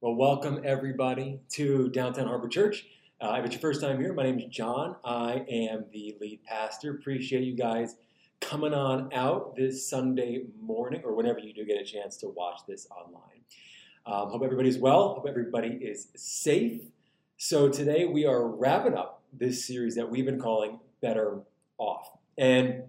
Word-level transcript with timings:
Well, 0.00 0.16
welcome 0.16 0.60
everybody 0.64 1.40
to 1.50 1.88
Downtown 1.88 2.26
Harbor 2.26 2.48
Church. 2.48 2.84
Uh, 3.22 3.36
if 3.38 3.46
it's 3.46 3.54
your 3.54 3.60
first 3.60 3.80
time 3.80 3.98
here, 3.98 4.12
my 4.12 4.24
name 4.24 4.38
is 4.38 4.46
John. 4.50 4.96
I 5.02 5.46
am 5.48 5.86
the 5.92 6.14
lead 6.20 6.42
pastor. 6.44 6.90
Appreciate 6.90 7.44
you 7.44 7.56
guys 7.56 7.96
coming 8.40 8.74
on 8.74 9.10
out 9.14 9.56
this 9.56 9.88
Sunday 9.88 10.42
morning 10.60 11.00
or 11.04 11.14
whenever 11.14 11.38
you 11.38 11.54
do 11.54 11.64
get 11.64 11.80
a 11.80 11.84
chance 11.84 12.18
to 12.18 12.28
watch 12.28 12.60
this 12.68 12.86
online. 12.90 13.40
Um, 14.04 14.30
hope 14.30 14.42
everybody's 14.44 14.76
well. 14.76 15.14
Hope 15.14 15.26
everybody 15.26 15.78
is 15.80 16.08
safe. 16.14 16.82
So 17.38 17.70
today 17.70 18.04
we 18.04 18.26
are 18.26 18.46
wrapping 18.46 18.94
up 18.94 19.22
this 19.32 19.66
series 19.66 19.94
that 19.94 20.10
we've 20.10 20.26
been 20.26 20.40
calling 20.40 20.80
Better 21.00 21.38
Off. 21.78 22.10
And 22.36 22.82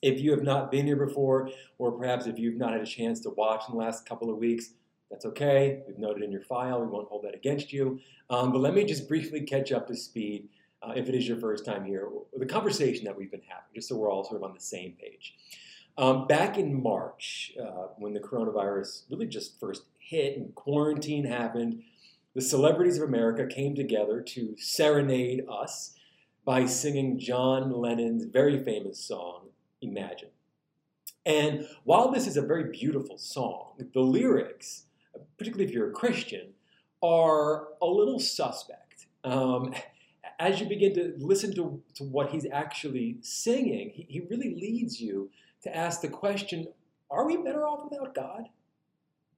if 0.00 0.20
you 0.20 0.30
have 0.30 0.42
not 0.42 0.70
been 0.70 0.86
here 0.86 0.96
before, 0.96 1.50
or 1.76 1.92
perhaps 1.92 2.26
if 2.26 2.38
you've 2.38 2.56
not 2.56 2.72
had 2.72 2.80
a 2.80 2.86
chance 2.86 3.20
to 3.20 3.30
watch 3.30 3.64
in 3.68 3.74
the 3.74 3.78
last 3.78 4.08
couple 4.08 4.30
of 4.30 4.38
weeks, 4.38 4.70
that's 5.10 5.24
okay. 5.24 5.82
We've 5.86 5.98
noted 5.98 6.22
in 6.22 6.32
your 6.32 6.42
file. 6.42 6.80
We 6.80 6.88
won't 6.88 7.08
hold 7.08 7.24
that 7.24 7.34
against 7.34 7.72
you. 7.72 8.00
Um, 8.28 8.52
but 8.52 8.60
let 8.60 8.74
me 8.74 8.84
just 8.84 9.08
briefly 9.08 9.40
catch 9.42 9.72
up 9.72 9.86
to 9.88 9.96
speed, 9.96 10.48
uh, 10.82 10.92
if 10.96 11.08
it 11.08 11.14
is 11.14 11.28
your 11.28 11.38
first 11.38 11.64
time 11.64 11.84
here, 11.84 12.08
the 12.36 12.46
conversation 12.46 13.04
that 13.04 13.16
we've 13.16 13.30
been 13.30 13.42
having, 13.46 13.64
just 13.74 13.88
so 13.88 13.96
we're 13.96 14.10
all 14.10 14.24
sort 14.24 14.36
of 14.36 14.42
on 14.42 14.54
the 14.54 14.60
same 14.60 14.92
page. 15.00 15.34
Um, 15.98 16.26
back 16.26 16.58
in 16.58 16.82
March, 16.82 17.52
uh, 17.60 17.88
when 17.96 18.12
the 18.12 18.20
coronavirus 18.20 19.04
really 19.10 19.26
just 19.26 19.58
first 19.58 19.84
hit 19.98 20.36
and 20.36 20.54
quarantine 20.54 21.24
happened, 21.24 21.82
the 22.34 22.42
celebrities 22.42 22.98
of 22.98 23.08
America 23.08 23.46
came 23.46 23.74
together 23.74 24.20
to 24.20 24.54
serenade 24.58 25.44
us 25.50 25.94
by 26.44 26.66
singing 26.66 27.18
John 27.18 27.72
Lennon's 27.72 28.24
very 28.24 28.62
famous 28.62 28.98
song, 28.98 29.48
Imagine. 29.80 30.28
And 31.24 31.66
while 31.84 32.10
this 32.10 32.26
is 32.26 32.36
a 32.36 32.42
very 32.42 32.70
beautiful 32.70 33.18
song, 33.18 33.72
the 33.92 34.00
lyrics 34.00 34.85
particularly 35.38 35.68
if 35.68 35.74
you're 35.74 35.90
a 35.90 35.92
Christian, 35.92 36.48
are 37.02 37.68
a 37.82 37.86
little 37.86 38.18
suspect. 38.18 39.06
Um, 39.24 39.74
as 40.38 40.60
you 40.60 40.66
begin 40.66 40.94
to 40.94 41.14
listen 41.18 41.54
to, 41.54 41.82
to 41.94 42.04
what 42.04 42.30
he's 42.30 42.46
actually 42.50 43.18
singing, 43.22 43.90
he, 43.90 44.06
he 44.08 44.20
really 44.20 44.54
leads 44.54 45.00
you 45.00 45.30
to 45.62 45.76
ask 45.76 46.00
the 46.00 46.08
question 46.08 46.68
are 47.08 47.24
we 47.24 47.36
better 47.36 47.64
off 47.64 47.88
without 47.88 48.14
God? 48.14 48.48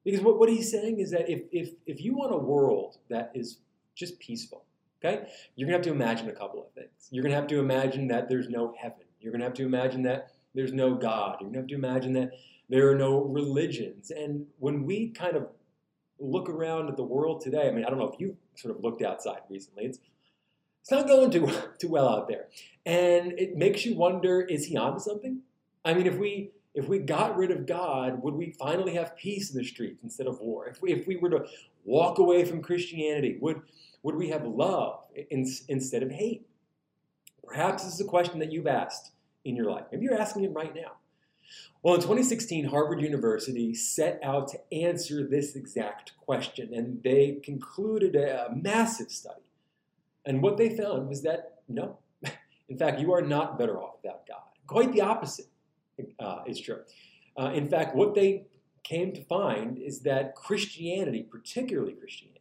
Because 0.03 0.21
what, 0.23 0.39
what 0.39 0.49
he's 0.49 0.71
saying 0.71 1.01
is 1.01 1.11
that 1.11 1.29
if, 1.29 1.43
if, 1.53 1.71
if 1.87 2.01
you 2.01 2.15
want 2.15 2.33
a 2.33 2.39
world 2.39 2.97
that 3.11 3.31
is 3.35 3.59
just 3.95 4.19
peaceful, 4.19 4.65
okay, 5.05 5.29
you're 5.55 5.69
going 5.69 5.81
to 5.81 5.89
have 5.91 5.97
to 5.97 6.03
imagine 6.03 6.31
a 6.31 6.33
couple 6.33 6.61
of 6.61 6.73
things. 6.73 7.09
You're 7.11 7.23
going 7.23 7.33
to 7.33 7.37
have 7.37 7.49
to 7.49 7.59
imagine 7.59 8.09
that 8.09 8.29
there's 8.29 8.49
no 8.49 8.75
heaven. 8.81 9.05
You're 9.21 9.33
going 9.33 9.41
to 9.41 9.47
have 9.47 9.55
to 9.55 9.65
imagine 9.65 10.03
that 10.05 10.31
there's 10.55 10.73
no 10.73 10.95
God. 10.95 11.37
You're 11.41 11.51
going 11.51 11.55
to 11.55 11.59
have 11.61 11.69
to 11.69 11.75
imagine 11.75 12.15
that 12.15 12.31
there 12.69 12.91
are 12.91 12.95
no 12.95 13.25
religions. 13.25 14.11
And 14.11 14.47
when 14.59 14.85
we 14.85 15.11
kind 15.11 15.37
of 15.37 15.49
look 16.19 16.49
around 16.49 16.89
at 16.89 16.97
the 16.97 17.05
world 17.05 17.41
today, 17.41 17.69
I 17.69 17.71
mean, 17.71 17.85
I 17.85 17.91
don't 17.91 17.99
know 17.99 18.09
if 18.09 18.21
you 18.21 18.37
sort 18.55 18.75
of 18.77 18.83
looked 18.83 19.03
outside 19.03 19.41
recently. 19.49 19.85
It's 19.85 19.99
it's 20.81 20.91
not 20.91 21.07
going 21.07 21.31
too 21.31 21.51
too 21.79 21.89
well 21.89 22.09
out 22.09 22.29
there, 22.29 22.47
and 22.87 23.33
it 23.39 23.57
makes 23.57 23.85
you 23.85 23.95
wonder: 23.95 24.41
Is 24.41 24.67
he 24.67 24.77
onto 24.77 25.01
something? 25.01 25.41
I 25.85 25.95
mean, 25.95 26.07
if 26.07 26.17
we 26.17 26.51
if 26.75 26.89
we 26.89 26.99
got 26.99 27.37
rid 27.37 27.51
of 27.51 27.67
God, 27.67 28.23
would 28.23 28.35
we 28.35 28.53
finally 28.53 28.95
have 28.95 29.17
peace 29.17 29.51
in 29.51 29.59
the 29.59 29.65
streets 29.65 30.03
instead 30.03 30.27
of 30.27 30.39
war? 30.41 30.69
If 30.69 30.81
we, 30.81 30.93
if 30.93 31.07
we 31.09 31.17
were 31.17 31.31
to 31.31 31.45
walk 31.85 32.19
away 32.19 32.45
from 32.45 32.63
Christianity, 32.63 33.37
would 33.41 33.63
would 34.03 34.15
we 34.15 34.29
have 34.29 34.45
love 34.45 35.01
in, 35.31 35.45
instead 35.69 36.03
of 36.03 36.11
hate? 36.11 36.47
Perhaps 37.45 37.85
this 37.85 37.95
is 37.95 38.01
a 38.01 38.05
question 38.05 38.39
that 38.39 38.53
you've 38.53 38.67
asked 38.67 39.13
in 39.45 39.57
your 39.57 39.71
life. 39.71 39.87
Maybe 39.91 40.05
you're 40.05 40.21
asking 40.21 40.45
it 40.45 40.53
right 40.53 40.75
now. 40.75 40.93
Well, 41.83 41.95
in 41.95 42.01
2016, 42.01 42.67
Harvard 42.67 43.01
University 43.01 43.75
set 43.75 44.21
out 44.23 44.49
to 44.49 44.59
answer 44.73 45.27
this 45.27 45.55
exact 45.55 46.13
question, 46.19 46.75
and 46.75 47.03
they 47.03 47.41
concluded 47.45 48.17
a 48.17 48.51
massive 48.55 49.11
study. 49.11 49.43
And 50.27 50.43
what 50.43 50.57
they 50.57 50.77
found 50.77 51.09
was 51.09 51.23
that 51.23 51.61
no, 51.69 51.99
in 52.69 52.77
fact, 52.77 53.01
you 53.01 53.13
are 53.13 53.23
not 53.23 53.59
better 53.59 53.79
off 53.79 53.97
without 54.03 54.27
God. 54.27 54.43
Quite 54.67 54.93
the 54.93 55.03
opposite 55.03 55.47
uh, 56.19 56.41
is 56.47 56.61
true. 56.61 56.81
Uh, 57.39 57.53
in 57.55 57.69
fact, 57.69 57.95
what 57.95 58.15
they 58.15 58.47
came 58.83 59.13
to 59.13 59.25
find 59.25 59.79
is 59.79 60.01
that 60.01 60.35
Christianity, 60.35 61.23
particularly 61.23 61.93
Christianity, 61.93 62.39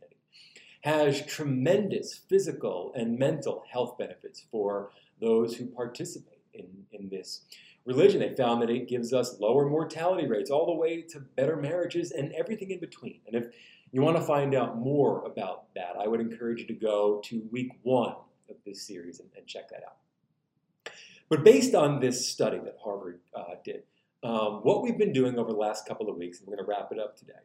has 0.81 1.25
tremendous 1.25 2.15
physical 2.15 2.93
and 2.95 3.19
mental 3.19 3.63
health 3.71 3.97
benefits 3.97 4.45
for 4.51 4.91
those 5.19 5.55
who 5.55 5.65
participate 5.67 6.41
in, 6.53 6.67
in 6.91 7.09
this 7.09 7.41
religion, 7.87 8.19
they 8.19 8.35
found 8.35 8.61
that 8.61 8.69
it 8.69 8.87
gives 8.87 9.13
us 9.13 9.39
lower 9.39 9.67
mortality 9.67 10.27
rates, 10.27 10.51
all 10.51 10.65
the 10.65 10.73
way 10.73 11.01
to 11.01 11.19
better 11.19 11.55
marriages 11.55 12.11
and 12.11 12.33
everything 12.33 12.69
in 12.69 12.79
between. 12.79 13.21
And 13.25 13.35
if 13.35 13.45
you 13.91 14.01
want 14.01 14.17
to 14.17 14.23
find 14.23 14.53
out 14.53 14.77
more 14.77 15.23
about 15.25 15.73
that, 15.73 15.95
I 15.99 16.07
would 16.07 16.19
encourage 16.19 16.59
you 16.59 16.67
to 16.67 16.73
go 16.73 17.21
to 17.25 17.47
week 17.49 17.71
one 17.83 18.15
of 18.49 18.57
this 18.65 18.85
series 18.85 19.21
and, 19.21 19.29
and 19.37 19.47
check 19.47 19.69
that 19.69 19.83
out. 19.85 20.93
But 21.29 21.43
based 21.43 21.73
on 21.75 21.99
this 21.99 22.27
study 22.27 22.59
that 22.59 22.77
Harvard 22.83 23.19
uh, 23.35 23.55
did, 23.63 23.83
um, 24.21 24.59
what 24.63 24.83
we've 24.83 24.97
been 24.97 25.13
doing 25.13 25.39
over 25.39 25.51
the 25.51 25.57
last 25.57 25.87
couple 25.87 26.09
of 26.09 26.17
weeks, 26.17 26.39
and 26.39 26.47
we're 26.47 26.57
going 26.57 26.65
to 26.65 26.69
wrap 26.69 26.91
it 26.91 26.99
up 26.99 27.17
today, 27.17 27.39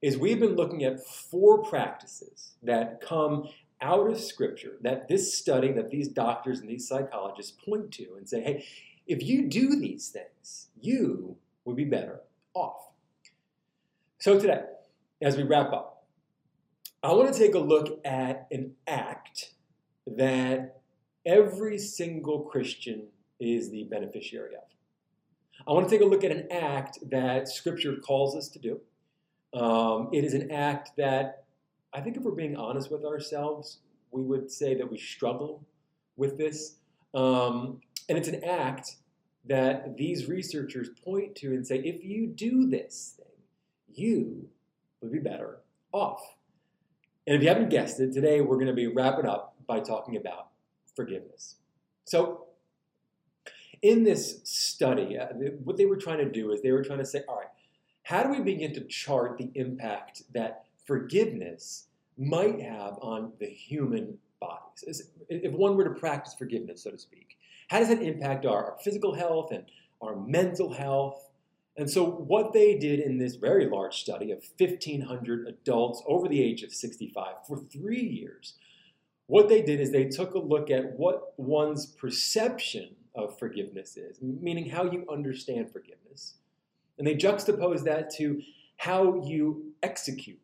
is 0.00 0.16
we've 0.16 0.40
been 0.40 0.56
looking 0.56 0.84
at 0.84 1.04
four 1.04 1.62
practices 1.62 2.52
that 2.62 3.00
come 3.00 3.48
out 3.82 4.10
of 4.10 4.20
Scripture 4.20 4.76
that 4.82 5.08
this 5.08 5.36
study, 5.36 5.72
that 5.72 5.90
these 5.90 6.08
doctors 6.08 6.60
and 6.60 6.68
these 6.68 6.86
psychologists 6.86 7.52
point 7.64 7.90
to 7.92 8.14
and 8.16 8.28
say, 8.28 8.42
hey, 8.42 8.64
if 9.10 9.24
you 9.24 9.48
do 9.48 9.74
these 9.74 10.08
things, 10.08 10.68
you 10.80 11.36
will 11.64 11.74
be 11.74 11.84
better 11.84 12.20
off. 12.54 12.92
So, 14.18 14.38
today, 14.38 14.62
as 15.20 15.36
we 15.36 15.42
wrap 15.42 15.72
up, 15.72 16.04
I 17.02 17.12
want 17.12 17.32
to 17.32 17.36
take 17.36 17.56
a 17.56 17.58
look 17.58 18.00
at 18.04 18.46
an 18.52 18.72
act 18.86 19.54
that 20.06 20.80
every 21.26 21.76
single 21.76 22.42
Christian 22.42 23.08
is 23.40 23.70
the 23.70 23.82
beneficiary 23.84 24.54
of. 24.54 24.62
I 25.66 25.72
want 25.72 25.88
to 25.88 25.90
take 25.90 26.06
a 26.06 26.08
look 26.08 26.22
at 26.22 26.30
an 26.30 26.46
act 26.52 26.98
that 27.10 27.48
Scripture 27.48 27.96
calls 27.96 28.36
us 28.36 28.48
to 28.50 28.60
do. 28.60 28.80
Um, 29.58 30.10
it 30.12 30.24
is 30.24 30.34
an 30.34 30.52
act 30.52 30.92
that 30.98 31.42
I 31.92 32.00
think, 32.00 32.16
if 32.16 32.22
we're 32.22 32.30
being 32.30 32.56
honest 32.56 32.92
with 32.92 33.04
ourselves, 33.04 33.78
we 34.12 34.22
would 34.22 34.52
say 34.52 34.76
that 34.76 34.88
we 34.88 34.98
struggle 34.98 35.66
with 36.16 36.38
this. 36.38 36.76
Um, 37.12 37.80
and 38.10 38.18
it's 38.18 38.26
an 38.26 38.42
act 38.42 38.96
that 39.44 39.96
these 39.96 40.26
researchers 40.26 40.88
point 41.04 41.36
to 41.36 41.54
and 41.54 41.64
say, 41.64 41.76
if 41.78 42.04
you 42.04 42.26
do 42.26 42.68
this 42.68 43.14
thing, 43.16 43.26
you 43.94 44.48
would 45.00 45.12
be 45.12 45.20
better 45.20 45.58
off. 45.92 46.20
And 47.28 47.36
if 47.36 47.42
you 47.42 47.48
haven't 47.48 47.68
guessed 47.68 48.00
it, 48.00 48.12
today 48.12 48.40
we're 48.40 48.56
going 48.56 48.66
to 48.66 48.72
be 48.72 48.88
wrapping 48.88 49.26
up 49.26 49.54
by 49.68 49.78
talking 49.78 50.16
about 50.16 50.48
forgiveness. 50.96 51.54
So, 52.04 52.46
in 53.80 54.02
this 54.02 54.40
study, 54.42 55.16
uh, 55.16 55.26
what 55.62 55.76
they 55.76 55.86
were 55.86 55.96
trying 55.96 56.18
to 56.18 56.28
do 56.28 56.50
is 56.50 56.60
they 56.60 56.72
were 56.72 56.82
trying 56.82 56.98
to 56.98 57.06
say, 57.06 57.22
all 57.28 57.36
right, 57.36 57.46
how 58.02 58.24
do 58.24 58.30
we 58.30 58.40
begin 58.40 58.74
to 58.74 58.80
chart 58.86 59.38
the 59.38 59.50
impact 59.54 60.24
that 60.34 60.64
forgiveness 60.84 61.86
might 62.18 62.60
have 62.60 62.98
on 63.00 63.32
the 63.38 63.46
human 63.46 64.18
bodies? 64.40 65.04
If 65.28 65.52
one 65.52 65.76
were 65.76 65.84
to 65.84 65.98
practice 65.98 66.34
forgiveness, 66.34 66.82
so 66.82 66.90
to 66.90 66.98
speak, 66.98 67.38
how 67.70 67.78
does 67.78 67.88
that 67.88 68.02
impact 68.02 68.44
our, 68.44 68.72
our 68.72 68.76
physical 68.82 69.14
health 69.14 69.52
and 69.52 69.64
our 70.02 70.16
mental 70.16 70.72
health? 70.72 71.30
And 71.76 71.88
so, 71.88 72.04
what 72.04 72.52
they 72.52 72.76
did 72.76 72.98
in 72.98 73.16
this 73.16 73.36
very 73.36 73.66
large 73.66 74.00
study 74.00 74.32
of 74.32 74.44
1,500 74.58 75.46
adults 75.46 76.02
over 76.04 76.26
the 76.26 76.42
age 76.42 76.64
of 76.64 76.72
65 76.72 77.46
for 77.46 77.56
three 77.56 78.02
years, 78.02 78.54
what 79.26 79.48
they 79.48 79.62
did 79.62 79.80
is 79.80 79.92
they 79.92 80.06
took 80.06 80.34
a 80.34 80.40
look 80.40 80.68
at 80.68 80.98
what 80.98 81.32
one's 81.36 81.86
perception 81.86 82.96
of 83.14 83.38
forgiveness 83.38 83.96
is, 83.96 84.18
meaning 84.20 84.68
how 84.68 84.90
you 84.90 85.06
understand 85.08 85.72
forgiveness. 85.72 86.34
And 86.98 87.06
they 87.06 87.14
juxtaposed 87.14 87.84
that 87.84 88.10
to 88.16 88.42
how 88.78 89.22
you 89.24 89.72
execute 89.84 90.40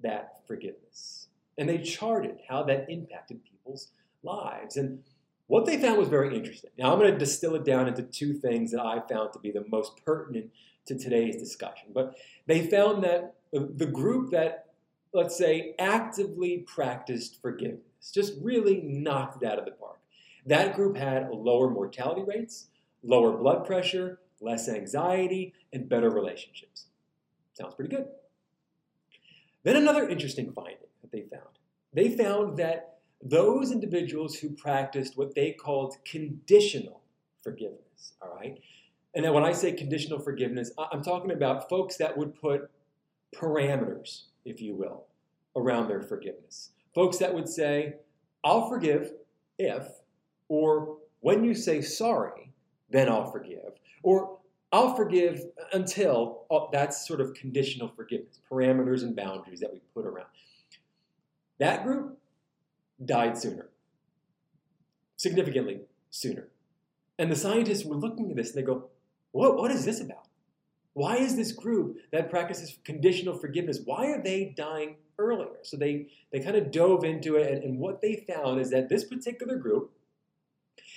that 0.00 0.40
forgiveness. 0.46 1.28
And 1.58 1.68
they 1.68 1.78
charted 1.78 2.38
how 2.48 2.62
that 2.62 2.88
impacted 2.88 3.44
people's 3.44 3.88
lives. 4.22 4.78
And 4.78 5.02
what 5.50 5.66
they 5.66 5.82
found 5.82 5.98
was 5.98 6.08
very 6.08 6.32
interesting. 6.36 6.70
Now, 6.78 6.92
I'm 6.92 7.00
going 7.00 7.10
to 7.10 7.18
distill 7.18 7.56
it 7.56 7.64
down 7.64 7.88
into 7.88 8.04
two 8.04 8.34
things 8.34 8.70
that 8.70 8.80
I 8.80 9.00
found 9.00 9.32
to 9.32 9.40
be 9.40 9.50
the 9.50 9.64
most 9.68 10.00
pertinent 10.04 10.48
to 10.86 10.96
today's 10.96 11.38
discussion. 11.38 11.88
But 11.92 12.14
they 12.46 12.68
found 12.68 13.02
that 13.02 13.34
the 13.52 13.86
group 13.86 14.30
that, 14.30 14.66
let's 15.12 15.36
say, 15.36 15.74
actively 15.80 16.58
practiced 16.58 17.42
forgiveness, 17.42 18.12
just 18.14 18.34
really 18.40 18.80
knocked 18.82 19.42
it 19.42 19.50
out 19.50 19.58
of 19.58 19.64
the 19.64 19.72
park, 19.72 19.98
that 20.46 20.76
group 20.76 20.96
had 20.96 21.28
lower 21.30 21.68
mortality 21.68 22.22
rates, 22.22 22.68
lower 23.02 23.36
blood 23.36 23.66
pressure, 23.66 24.20
less 24.40 24.68
anxiety, 24.68 25.52
and 25.72 25.88
better 25.88 26.10
relationships. 26.10 26.86
Sounds 27.54 27.74
pretty 27.74 27.96
good. 27.96 28.06
Then 29.64 29.74
another 29.74 30.08
interesting 30.08 30.52
finding 30.52 30.76
that 31.02 31.10
they 31.10 31.22
found. 31.22 31.58
They 31.92 32.16
found 32.16 32.56
that 32.58 32.99
those 33.22 33.70
individuals 33.70 34.36
who 34.36 34.50
practiced 34.50 35.16
what 35.16 35.34
they 35.34 35.52
called 35.52 35.96
conditional 36.04 37.02
forgiveness, 37.42 38.14
all 38.22 38.34
right? 38.34 38.58
And 39.14 39.24
then 39.24 39.34
when 39.34 39.44
I 39.44 39.52
say 39.52 39.72
conditional 39.72 40.18
forgiveness, 40.18 40.70
I'm 40.92 41.02
talking 41.02 41.32
about 41.32 41.68
folks 41.68 41.96
that 41.96 42.16
would 42.16 42.34
put 42.34 42.70
parameters, 43.34 44.24
if 44.44 44.60
you 44.60 44.74
will, 44.74 45.06
around 45.56 45.88
their 45.88 46.00
forgiveness. 46.00 46.70
Folks 46.94 47.18
that 47.18 47.34
would 47.34 47.48
say, 47.48 47.94
I'll 48.44 48.68
forgive 48.68 49.12
if, 49.58 49.86
or 50.48 50.96
when 51.20 51.44
you 51.44 51.54
say 51.54 51.82
sorry, 51.82 52.52
then 52.90 53.08
I'll 53.08 53.30
forgive. 53.30 53.72
Or 54.02 54.38
I'll 54.72 54.94
forgive 54.94 55.44
until 55.72 56.44
oh, 56.50 56.68
that's 56.72 57.06
sort 57.06 57.20
of 57.20 57.34
conditional 57.34 57.88
forgiveness, 57.88 58.38
parameters 58.50 59.02
and 59.02 59.14
boundaries 59.14 59.60
that 59.60 59.72
we 59.72 59.80
put 59.94 60.06
around. 60.06 60.28
That 61.58 61.84
group 61.84 62.19
died 63.04 63.38
sooner, 63.38 63.68
significantly 65.16 65.80
sooner. 66.10 66.48
And 67.18 67.30
the 67.30 67.36
scientists 67.36 67.84
were 67.84 67.96
looking 67.96 68.30
at 68.30 68.36
this 68.36 68.54
and 68.54 68.58
they 68.58 68.66
go, 68.66 68.88
what, 69.32 69.56
what 69.56 69.70
is 69.70 69.84
this 69.84 70.00
about? 70.00 70.26
Why 70.92 71.16
is 71.16 71.36
this 71.36 71.52
group 71.52 71.98
that 72.12 72.30
practices 72.30 72.76
conditional 72.84 73.36
forgiveness, 73.36 73.80
why 73.84 74.06
are 74.06 74.22
they 74.22 74.52
dying 74.56 74.96
earlier? 75.18 75.58
So 75.62 75.76
they, 75.76 76.08
they 76.32 76.40
kind 76.40 76.56
of 76.56 76.72
dove 76.72 77.04
into 77.04 77.36
it, 77.36 77.52
and, 77.52 77.62
and 77.62 77.78
what 77.78 78.00
they 78.00 78.24
found 78.28 78.60
is 78.60 78.70
that 78.70 78.88
this 78.88 79.04
particular 79.04 79.56
group 79.56 79.92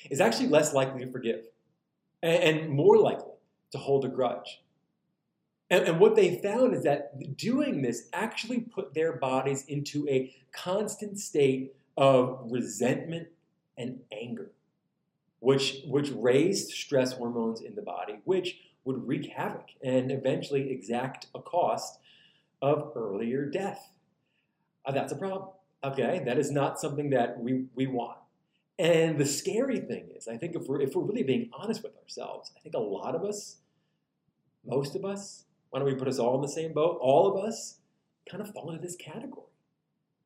is 0.09 0.19
actually 0.19 0.47
less 0.47 0.73
likely 0.73 1.05
to 1.05 1.11
forgive 1.11 1.45
and, 2.21 2.43
and 2.43 2.69
more 2.69 2.97
likely 2.97 3.33
to 3.71 3.77
hold 3.77 4.03
a 4.05 4.07
grudge. 4.07 4.61
And, 5.69 5.85
and 5.85 5.99
what 5.99 6.15
they 6.15 6.41
found 6.41 6.75
is 6.75 6.83
that 6.83 7.37
doing 7.37 7.81
this 7.81 8.09
actually 8.13 8.61
put 8.61 8.93
their 8.93 9.13
bodies 9.13 9.65
into 9.67 10.07
a 10.09 10.33
constant 10.51 11.19
state 11.19 11.73
of 11.97 12.39
resentment 12.49 13.27
and 13.77 13.99
anger, 14.11 14.51
which, 15.39 15.81
which 15.85 16.11
raised 16.11 16.71
stress 16.71 17.13
hormones 17.13 17.61
in 17.61 17.75
the 17.75 17.81
body, 17.81 18.19
which 18.23 18.57
would 18.85 19.07
wreak 19.07 19.31
havoc 19.31 19.67
and 19.83 20.11
eventually 20.11 20.71
exact 20.71 21.27
a 21.33 21.41
cost 21.41 21.99
of 22.61 22.91
earlier 22.95 23.45
death. 23.45 23.89
Uh, 24.85 24.91
that's 24.91 25.11
a 25.11 25.15
problem. 25.15 25.49
Okay, 25.83 26.21
that 26.25 26.37
is 26.37 26.49
not 26.49 26.79
something 26.79 27.09
that 27.09 27.39
we, 27.39 27.65
we 27.75 27.87
want. 27.87 28.17
And 28.79 29.17
the 29.17 29.25
scary 29.25 29.79
thing 29.79 30.09
is, 30.15 30.27
I 30.27 30.37
think 30.37 30.55
if 30.55 30.67
we're, 30.67 30.81
if 30.81 30.95
we're 30.95 31.03
really 31.03 31.23
being 31.23 31.49
honest 31.53 31.83
with 31.83 31.95
ourselves, 31.97 32.51
I 32.57 32.59
think 32.59 32.73
a 32.75 32.79
lot 32.79 33.15
of 33.15 33.23
us, 33.23 33.57
most 34.65 34.95
of 34.95 35.05
us, 35.05 35.43
why 35.69 35.79
don't 35.79 35.87
we 35.87 35.95
put 35.95 36.07
us 36.07 36.19
all 36.19 36.35
in 36.35 36.41
the 36.41 36.47
same 36.47 36.73
boat? 36.73 36.97
All 37.01 37.27
of 37.27 37.43
us 37.43 37.77
kind 38.29 38.41
of 38.41 38.51
fall 38.53 38.71
into 38.71 38.81
this 38.81 38.95
category. 38.95 39.47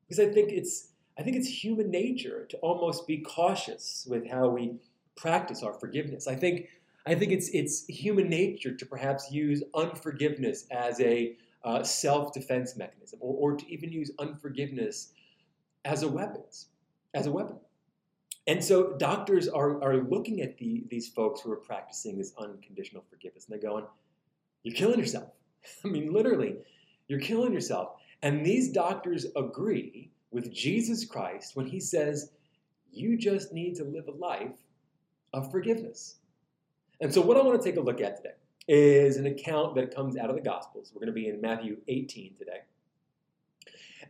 Because 0.07 0.25
I 0.25 0.31
think 0.31 0.51
it's 0.51 0.89
I 1.17 1.23
think 1.23 1.35
it's 1.35 1.47
human 1.47 1.89
nature 1.89 2.45
to 2.49 2.57
almost 2.57 3.07
be 3.07 3.17
cautious 3.17 4.05
with 4.09 4.29
how 4.29 4.49
we 4.49 4.75
practice 5.15 5.63
our 5.63 5.73
forgiveness. 5.73 6.27
I 6.27 6.35
think 6.35 6.67
I 7.05 7.15
think 7.15 7.31
it's 7.31 7.49
it's 7.49 7.85
human 7.87 8.29
nature 8.29 8.75
to 8.75 8.85
perhaps 8.85 9.31
use 9.31 9.63
unforgiveness 9.73 10.65
as 10.69 10.99
a 11.01 11.35
uh, 11.63 11.83
self-defense 11.83 12.77
mechanism, 12.77 13.19
or, 13.21 13.51
or 13.51 13.57
to 13.57 13.69
even 13.71 13.91
use 13.91 14.11
unforgiveness 14.19 15.13
as 15.85 16.03
a 16.03 16.07
weapon, 16.07 16.43
as 17.13 17.25
a 17.25 17.31
weapon. 17.31 17.57
And 18.45 18.63
so 18.63 18.95
doctors 18.97 19.49
are, 19.49 19.83
are 19.83 19.97
looking 19.97 20.41
at 20.41 20.57
the, 20.57 20.85
these 20.89 21.09
folks 21.09 21.41
who 21.41 21.51
are 21.51 21.57
practicing 21.57 22.17
this 22.17 22.31
unconditional 22.37 23.03
forgiveness, 23.09 23.45
and 23.45 23.53
they're 23.53 23.69
going, 23.69 23.85
"You're 24.63 24.75
killing 24.75 24.99
yourself." 24.99 25.31
I 25.85 25.87
mean, 25.87 26.13
literally, 26.13 26.57
you're 27.07 27.19
killing 27.19 27.53
yourself. 27.53 27.93
And 28.21 28.45
these 28.45 28.69
doctors 28.69 29.25
agree 29.35 30.11
with 30.31 30.51
Jesus 30.51 31.05
Christ 31.05 31.55
when 31.55 31.65
he 31.65 31.79
says, 31.79 32.31
you 32.91 33.17
just 33.17 33.53
need 33.53 33.75
to 33.75 33.83
live 33.83 34.07
a 34.07 34.11
life 34.11 34.57
of 35.33 35.51
forgiveness. 35.51 36.15
And 36.99 37.13
so, 37.13 37.21
what 37.21 37.37
I 37.37 37.41
want 37.41 37.61
to 37.61 37.67
take 37.67 37.77
a 37.77 37.81
look 37.81 38.01
at 38.01 38.17
today 38.17 38.35
is 38.67 39.17
an 39.17 39.27
account 39.27 39.75
that 39.75 39.93
comes 39.93 40.17
out 40.17 40.29
of 40.29 40.35
the 40.35 40.41
Gospels. 40.41 40.91
We're 40.93 40.99
going 40.99 41.13
to 41.13 41.21
be 41.21 41.29
in 41.29 41.39
Matthew 41.39 41.77
18 41.87 42.35
today. 42.35 42.61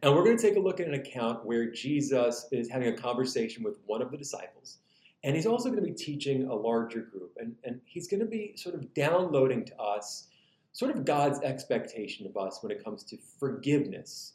And 0.01 0.15
we're 0.15 0.23
going 0.23 0.37
to 0.37 0.41
take 0.41 0.57
a 0.57 0.59
look 0.59 0.79
at 0.79 0.87
an 0.87 0.93
account 0.93 1.45
where 1.45 1.71
Jesus 1.71 2.47
is 2.51 2.69
having 2.69 2.89
a 2.89 2.97
conversation 2.97 3.63
with 3.63 3.77
one 3.85 4.01
of 4.01 4.11
the 4.11 4.17
disciples. 4.17 4.77
And 5.23 5.35
he's 5.35 5.47
also 5.47 5.69
going 5.69 5.81
to 5.81 5.87
be 5.87 5.93
teaching 5.93 6.47
a 6.47 6.53
larger 6.53 7.01
group. 7.01 7.35
And, 7.37 7.55
and 7.63 7.81
he's 7.83 8.07
going 8.07 8.19
to 8.19 8.27
be 8.27 8.53
sort 8.55 8.75
of 8.75 8.93
downloading 8.93 9.65
to 9.65 9.77
us 9.79 10.27
sort 10.71 10.95
of 10.95 11.03
God's 11.03 11.39
expectation 11.41 12.27
of 12.27 12.37
us 12.37 12.59
when 12.61 12.71
it 12.71 12.83
comes 12.83 13.03
to 13.05 13.17
forgiveness 13.39 14.33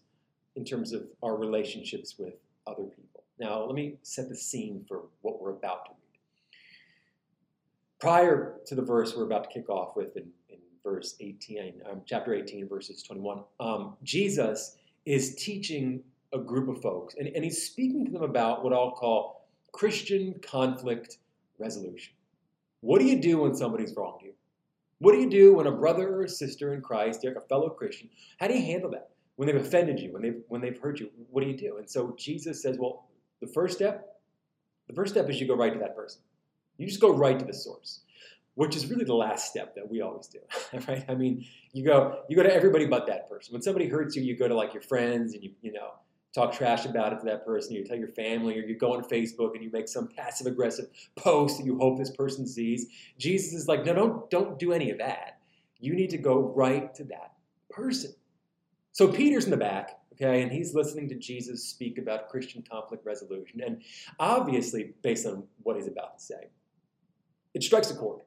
in 0.56 0.64
terms 0.64 0.92
of 0.92 1.04
our 1.22 1.36
relationships 1.36 2.16
with 2.18 2.34
other 2.66 2.84
people. 2.84 3.24
Now, 3.38 3.64
let 3.64 3.74
me 3.74 3.96
set 4.02 4.28
the 4.28 4.36
scene 4.36 4.84
for 4.86 5.02
what 5.22 5.40
we're 5.40 5.50
about 5.50 5.86
to 5.86 5.90
read. 5.90 6.58
Prior 7.98 8.56
to 8.66 8.74
the 8.74 8.82
verse 8.82 9.16
we're 9.16 9.24
about 9.24 9.44
to 9.44 9.50
kick 9.50 9.68
off 9.68 9.96
with 9.96 10.16
in, 10.16 10.28
in 10.48 10.58
verse 10.82 11.16
18, 11.20 11.82
um, 11.90 12.02
chapter 12.06 12.34
18, 12.34 12.68
verses 12.68 13.02
21, 13.02 13.42
um, 13.60 13.96
Jesus 14.02 14.76
is 15.06 15.34
teaching 15.36 16.02
a 16.32 16.38
group 16.38 16.68
of 16.68 16.80
folks, 16.80 17.14
and, 17.18 17.28
and 17.28 17.44
he's 17.44 17.62
speaking 17.66 18.04
to 18.06 18.12
them 18.12 18.22
about 18.22 18.64
what 18.64 18.72
I'll 18.72 18.92
call 18.92 19.48
Christian 19.72 20.34
conflict 20.42 21.18
resolution. 21.58 22.14
What 22.80 23.00
do 23.00 23.06
you 23.06 23.20
do 23.20 23.38
when 23.38 23.54
somebody's 23.54 23.94
wronged 23.96 24.22
you? 24.22 24.32
What 24.98 25.12
do 25.12 25.18
you 25.18 25.30
do 25.30 25.54
when 25.54 25.66
a 25.66 25.72
brother 25.72 26.08
or 26.08 26.22
a 26.22 26.28
sister 26.28 26.74
in 26.74 26.80
Christ, 26.80 27.24
a 27.24 27.40
fellow 27.48 27.70
Christian, 27.70 28.08
how 28.38 28.46
do 28.46 28.54
you 28.54 28.64
handle 28.64 28.90
that? 28.90 29.10
When 29.36 29.46
they've 29.46 29.56
offended 29.56 29.98
you, 29.98 30.12
when 30.12 30.22
they've, 30.22 30.40
when 30.48 30.60
they've 30.60 30.78
hurt 30.78 31.00
you, 31.00 31.10
what 31.30 31.42
do 31.42 31.48
you 31.48 31.56
do? 31.56 31.78
And 31.78 31.88
so 31.88 32.14
Jesus 32.18 32.62
says, 32.62 32.76
well, 32.78 33.08
the 33.40 33.46
first 33.46 33.76
step, 33.76 34.16
the 34.88 34.94
first 34.94 35.12
step 35.12 35.28
is 35.30 35.40
you 35.40 35.46
go 35.46 35.56
right 35.56 35.72
to 35.72 35.78
that 35.78 35.96
person. 35.96 36.20
You 36.76 36.86
just 36.86 37.00
go 37.00 37.14
right 37.14 37.38
to 37.38 37.44
the 37.44 37.54
source, 37.54 38.00
which 38.54 38.76
is 38.76 38.90
really 38.90 39.04
the 39.04 39.14
last 39.14 39.48
step 39.48 39.74
that 39.74 39.90
we 39.90 40.00
always 40.00 40.26
do, 40.26 40.38
right? 40.88 41.04
I 41.08 41.14
mean, 41.14 41.46
you 41.72 41.84
go 41.84 42.20
you 42.28 42.36
go 42.36 42.42
to 42.42 42.52
everybody 42.52 42.86
but 42.86 43.06
that 43.06 43.28
person. 43.28 43.52
When 43.52 43.62
somebody 43.62 43.88
hurts 43.88 44.16
you, 44.16 44.22
you 44.22 44.36
go 44.36 44.48
to 44.48 44.54
like 44.54 44.74
your 44.74 44.82
friends 44.82 45.34
and 45.34 45.42
you 45.42 45.52
you 45.62 45.72
know 45.72 45.92
talk 46.34 46.52
trash 46.52 46.86
about 46.86 47.12
it 47.12 47.18
to 47.20 47.24
that 47.26 47.44
person, 47.44 47.74
you 47.74 47.84
tell 47.84 47.96
your 47.96 48.08
family, 48.08 48.58
or 48.58 48.62
you 48.62 48.76
go 48.76 48.94
on 48.94 49.04
Facebook 49.04 49.54
and 49.54 49.62
you 49.62 49.70
make 49.70 49.88
some 49.88 50.08
passive 50.08 50.46
aggressive 50.46 50.86
post 51.14 51.58
that 51.58 51.66
you 51.66 51.78
hope 51.78 51.98
this 51.98 52.10
person 52.10 52.46
sees. 52.46 52.86
Jesus 53.18 53.52
is 53.52 53.68
like, 53.68 53.84
no, 53.84 53.92
don't, 53.92 54.30
don't 54.30 54.58
do 54.58 54.72
any 54.72 54.90
of 54.90 54.98
that. 54.98 55.38
You 55.78 55.94
need 55.94 56.10
to 56.10 56.18
go 56.18 56.52
right 56.56 56.94
to 56.94 57.04
that 57.04 57.32
person. 57.70 58.12
So 58.92 59.08
Peter's 59.08 59.44
in 59.44 59.50
the 59.50 59.56
back, 59.56 59.98
okay, 60.12 60.42
and 60.42 60.52
he's 60.52 60.74
listening 60.74 61.08
to 61.08 61.14
Jesus 61.14 61.64
speak 61.64 61.98
about 61.98 62.28
Christian 62.28 62.62
conflict 62.70 63.04
resolution. 63.06 63.62
And 63.64 63.82
obviously, 64.18 64.92
based 65.02 65.26
on 65.26 65.44
what 65.62 65.76
he's 65.76 65.88
about 65.88 66.18
to 66.18 66.24
say, 66.24 66.50
it 67.54 67.62
strikes 67.62 67.90
a 67.90 67.96
chord. 67.96 68.22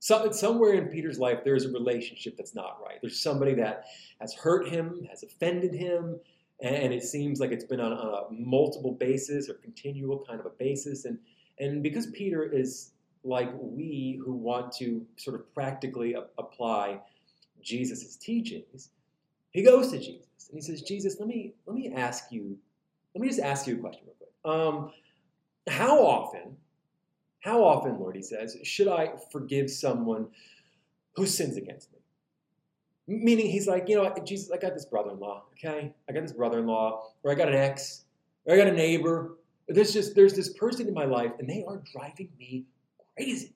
So, 0.00 0.32
somewhere 0.32 0.74
in 0.74 0.88
Peter's 0.88 1.20
life, 1.20 1.38
there's 1.44 1.64
a 1.64 1.70
relationship 1.70 2.36
that's 2.36 2.56
not 2.56 2.78
right. 2.84 2.98
There's 3.00 3.22
somebody 3.22 3.54
that 3.54 3.84
has 4.20 4.34
hurt 4.34 4.68
him, 4.68 5.06
has 5.08 5.22
offended 5.22 5.72
him, 5.72 6.18
and 6.60 6.92
it 6.92 7.04
seems 7.04 7.38
like 7.38 7.52
it's 7.52 7.64
been 7.64 7.80
on, 7.80 7.92
a 7.92 8.32
multiple 8.32 8.92
basis 8.92 9.48
or 9.48 9.54
continual 9.54 10.24
kind 10.26 10.40
of 10.40 10.46
a 10.46 10.50
basis. 10.50 11.04
And, 11.04 11.18
and 11.60 11.84
because 11.84 12.06
Peter 12.08 12.42
is 12.42 12.90
like 13.22 13.50
we 13.54 14.20
who 14.24 14.34
want 14.34 14.72
to 14.78 15.06
sort 15.16 15.36
of 15.36 15.54
practically 15.54 16.14
a- 16.14 16.26
apply 16.38 17.00
Jesus' 17.60 18.16
teachings, 18.16 18.90
he 19.52 19.62
goes 19.62 19.90
to 19.90 19.98
Jesus 19.98 20.48
and 20.48 20.58
he 20.58 20.60
says, 20.60 20.82
Jesus, 20.82 21.16
let 21.18 21.28
me, 21.28 21.54
let 21.66 21.76
me 21.76 21.92
ask 21.94 22.30
you, 22.30 22.58
let 23.14 23.22
me 23.22 23.28
just 23.28 23.40
ask 23.40 23.66
you 23.66 23.76
a 23.76 23.78
question 23.78 24.04
real 24.06 24.16
quick. 24.18 24.30
Um, 24.44 24.90
how 25.68 26.04
often, 26.04 26.56
how 27.40 27.62
often, 27.62 27.98
Lord, 27.98 28.16
he 28.16 28.22
says, 28.22 28.56
should 28.64 28.88
I 28.88 29.12
forgive 29.30 29.70
someone 29.70 30.28
who 31.14 31.26
sins 31.26 31.56
against 31.56 31.92
me? 31.92 31.98
Meaning 33.08 33.50
he's 33.50 33.66
like, 33.66 33.88
you 33.88 33.96
know, 33.96 34.14
Jesus, 34.24 34.50
I 34.50 34.56
got 34.56 34.74
this 34.74 34.86
brother-in-law, 34.86 35.44
okay? 35.52 35.92
I 36.08 36.12
got 36.12 36.22
this 36.22 36.32
brother-in-law, 36.32 37.02
or 37.22 37.30
I 37.30 37.34
got 37.34 37.48
an 37.48 37.54
ex, 37.54 38.04
or 38.46 38.54
I 38.54 38.56
got 38.56 38.68
a 38.68 38.72
neighbor. 38.72 39.38
There's 39.68 39.92
just 39.92 40.14
there's 40.14 40.34
this 40.34 40.50
person 40.50 40.86
in 40.86 40.94
my 40.94 41.04
life, 41.04 41.32
and 41.38 41.48
they 41.48 41.64
are 41.66 41.82
driving 41.92 42.28
me 42.38 42.64
crazy. 43.16 43.54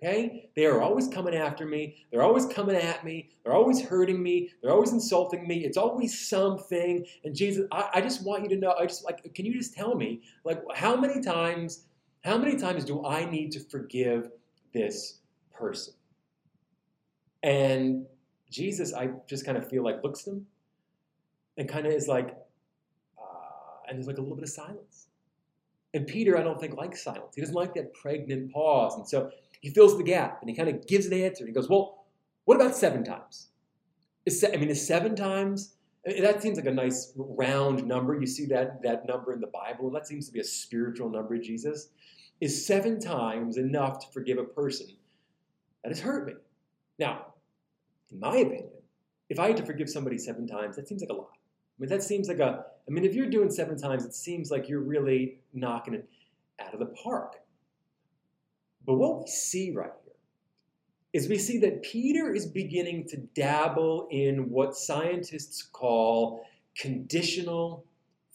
Okay? 0.00 0.48
They 0.54 0.64
are 0.66 0.80
always 0.80 1.08
coming 1.08 1.34
after 1.34 1.66
me. 1.66 2.06
They're 2.10 2.22
always 2.22 2.46
coming 2.46 2.76
at 2.76 3.04
me. 3.04 3.30
They're 3.42 3.54
always 3.54 3.80
hurting 3.80 4.22
me. 4.22 4.50
They're 4.62 4.70
always 4.70 4.92
insulting 4.92 5.46
me. 5.46 5.64
It's 5.64 5.76
always 5.76 6.28
something. 6.28 7.04
And 7.24 7.34
Jesus, 7.34 7.66
I, 7.72 7.88
I 7.94 8.00
just 8.00 8.24
want 8.24 8.44
you 8.44 8.48
to 8.50 8.56
know, 8.56 8.74
I 8.78 8.86
just 8.86 9.04
like, 9.04 9.34
can 9.34 9.44
you 9.44 9.54
just 9.54 9.74
tell 9.74 9.96
me, 9.96 10.22
like, 10.44 10.62
how 10.74 10.96
many 10.96 11.20
times, 11.20 11.84
how 12.24 12.38
many 12.38 12.56
times 12.56 12.84
do 12.84 13.04
I 13.04 13.28
need 13.28 13.50
to 13.52 13.60
forgive 13.60 14.30
this 14.72 15.18
person? 15.52 15.94
And 17.42 18.06
Jesus, 18.50 18.94
I 18.94 19.10
just 19.26 19.44
kind 19.44 19.58
of 19.58 19.68
feel 19.68 19.82
like 19.82 20.02
looks 20.04 20.26
at 20.26 20.34
him 20.34 20.46
and 21.56 21.68
kind 21.68 21.86
of 21.86 21.92
is 21.92 22.06
like, 22.08 22.36
uh, 23.18 23.88
and 23.88 23.98
there's 23.98 24.06
like 24.06 24.18
a 24.18 24.20
little 24.20 24.36
bit 24.36 24.44
of 24.44 24.50
silence. 24.50 25.08
And 25.94 26.06
Peter, 26.06 26.38
I 26.38 26.42
don't 26.42 26.60
think 26.60 26.76
likes 26.76 27.02
silence. 27.02 27.34
He 27.34 27.40
doesn't 27.40 27.54
like 27.54 27.74
that 27.74 27.94
pregnant 27.94 28.52
pause. 28.52 28.94
And 28.96 29.08
so 29.08 29.30
he 29.60 29.70
fills 29.70 29.96
the 29.96 30.04
gap 30.04 30.38
and 30.40 30.50
he 30.50 30.56
kind 30.56 30.68
of 30.68 30.86
gives 30.86 31.06
an 31.06 31.12
answer. 31.12 31.46
He 31.46 31.52
goes, 31.52 31.68
Well, 31.68 32.04
what 32.44 32.56
about 32.56 32.76
seven 32.76 33.04
times? 33.04 33.48
Is 34.26 34.44
I 34.44 34.56
mean, 34.56 34.68
is 34.68 34.86
seven 34.86 35.16
times? 35.16 35.74
that 36.04 36.40
seems 36.40 36.56
like 36.56 36.66
a 36.66 36.72
nice 36.72 37.12
round 37.16 37.86
number. 37.86 38.18
You 38.18 38.26
see 38.26 38.46
that, 38.46 38.82
that 38.82 39.06
number 39.06 39.32
in 39.32 39.40
the 39.40 39.48
Bible. 39.48 39.90
That 39.90 40.06
seems 40.06 40.26
to 40.26 40.32
be 40.32 40.40
a 40.40 40.44
spiritual 40.44 41.10
number, 41.10 41.36
Jesus. 41.38 41.88
Is 42.40 42.64
seven 42.64 43.00
times 43.00 43.56
enough 43.56 43.98
to 44.00 44.12
forgive 44.12 44.38
a 44.38 44.44
person 44.44 44.86
that 45.82 45.90
has 45.90 46.00
hurt 46.00 46.26
me? 46.26 46.34
Now, 46.98 47.34
in 48.10 48.20
my 48.20 48.36
opinion, 48.36 48.70
if 49.28 49.38
I 49.38 49.48
had 49.48 49.56
to 49.58 49.66
forgive 49.66 49.90
somebody 49.90 50.18
seven 50.18 50.46
times, 50.46 50.76
that 50.76 50.88
seems 50.88 51.02
like 51.02 51.10
a 51.10 51.14
lot. 51.14 51.32
I 51.34 51.76
mean, 51.80 51.90
that 51.90 52.02
seems 52.02 52.28
like 52.28 52.38
a 52.38 52.64
I 52.88 52.90
mean, 52.90 53.04
if 53.04 53.14
you're 53.14 53.28
doing 53.28 53.50
seven 53.50 53.76
times, 53.76 54.04
it 54.04 54.14
seems 54.14 54.50
like 54.50 54.68
you're 54.68 54.80
really 54.80 55.40
knocking 55.52 55.94
it 55.94 56.08
out 56.58 56.72
of 56.72 56.80
the 56.80 56.86
park. 56.86 57.34
But 58.88 58.94
what 58.94 59.20
we 59.20 59.26
see 59.26 59.70
right 59.70 59.92
here 60.02 60.14
is 61.12 61.28
we 61.28 61.36
see 61.36 61.58
that 61.58 61.82
Peter 61.82 62.34
is 62.34 62.46
beginning 62.46 63.06
to 63.08 63.18
dabble 63.18 64.08
in 64.10 64.48
what 64.48 64.74
scientists 64.74 65.62
call 65.62 66.42
conditional 66.74 67.84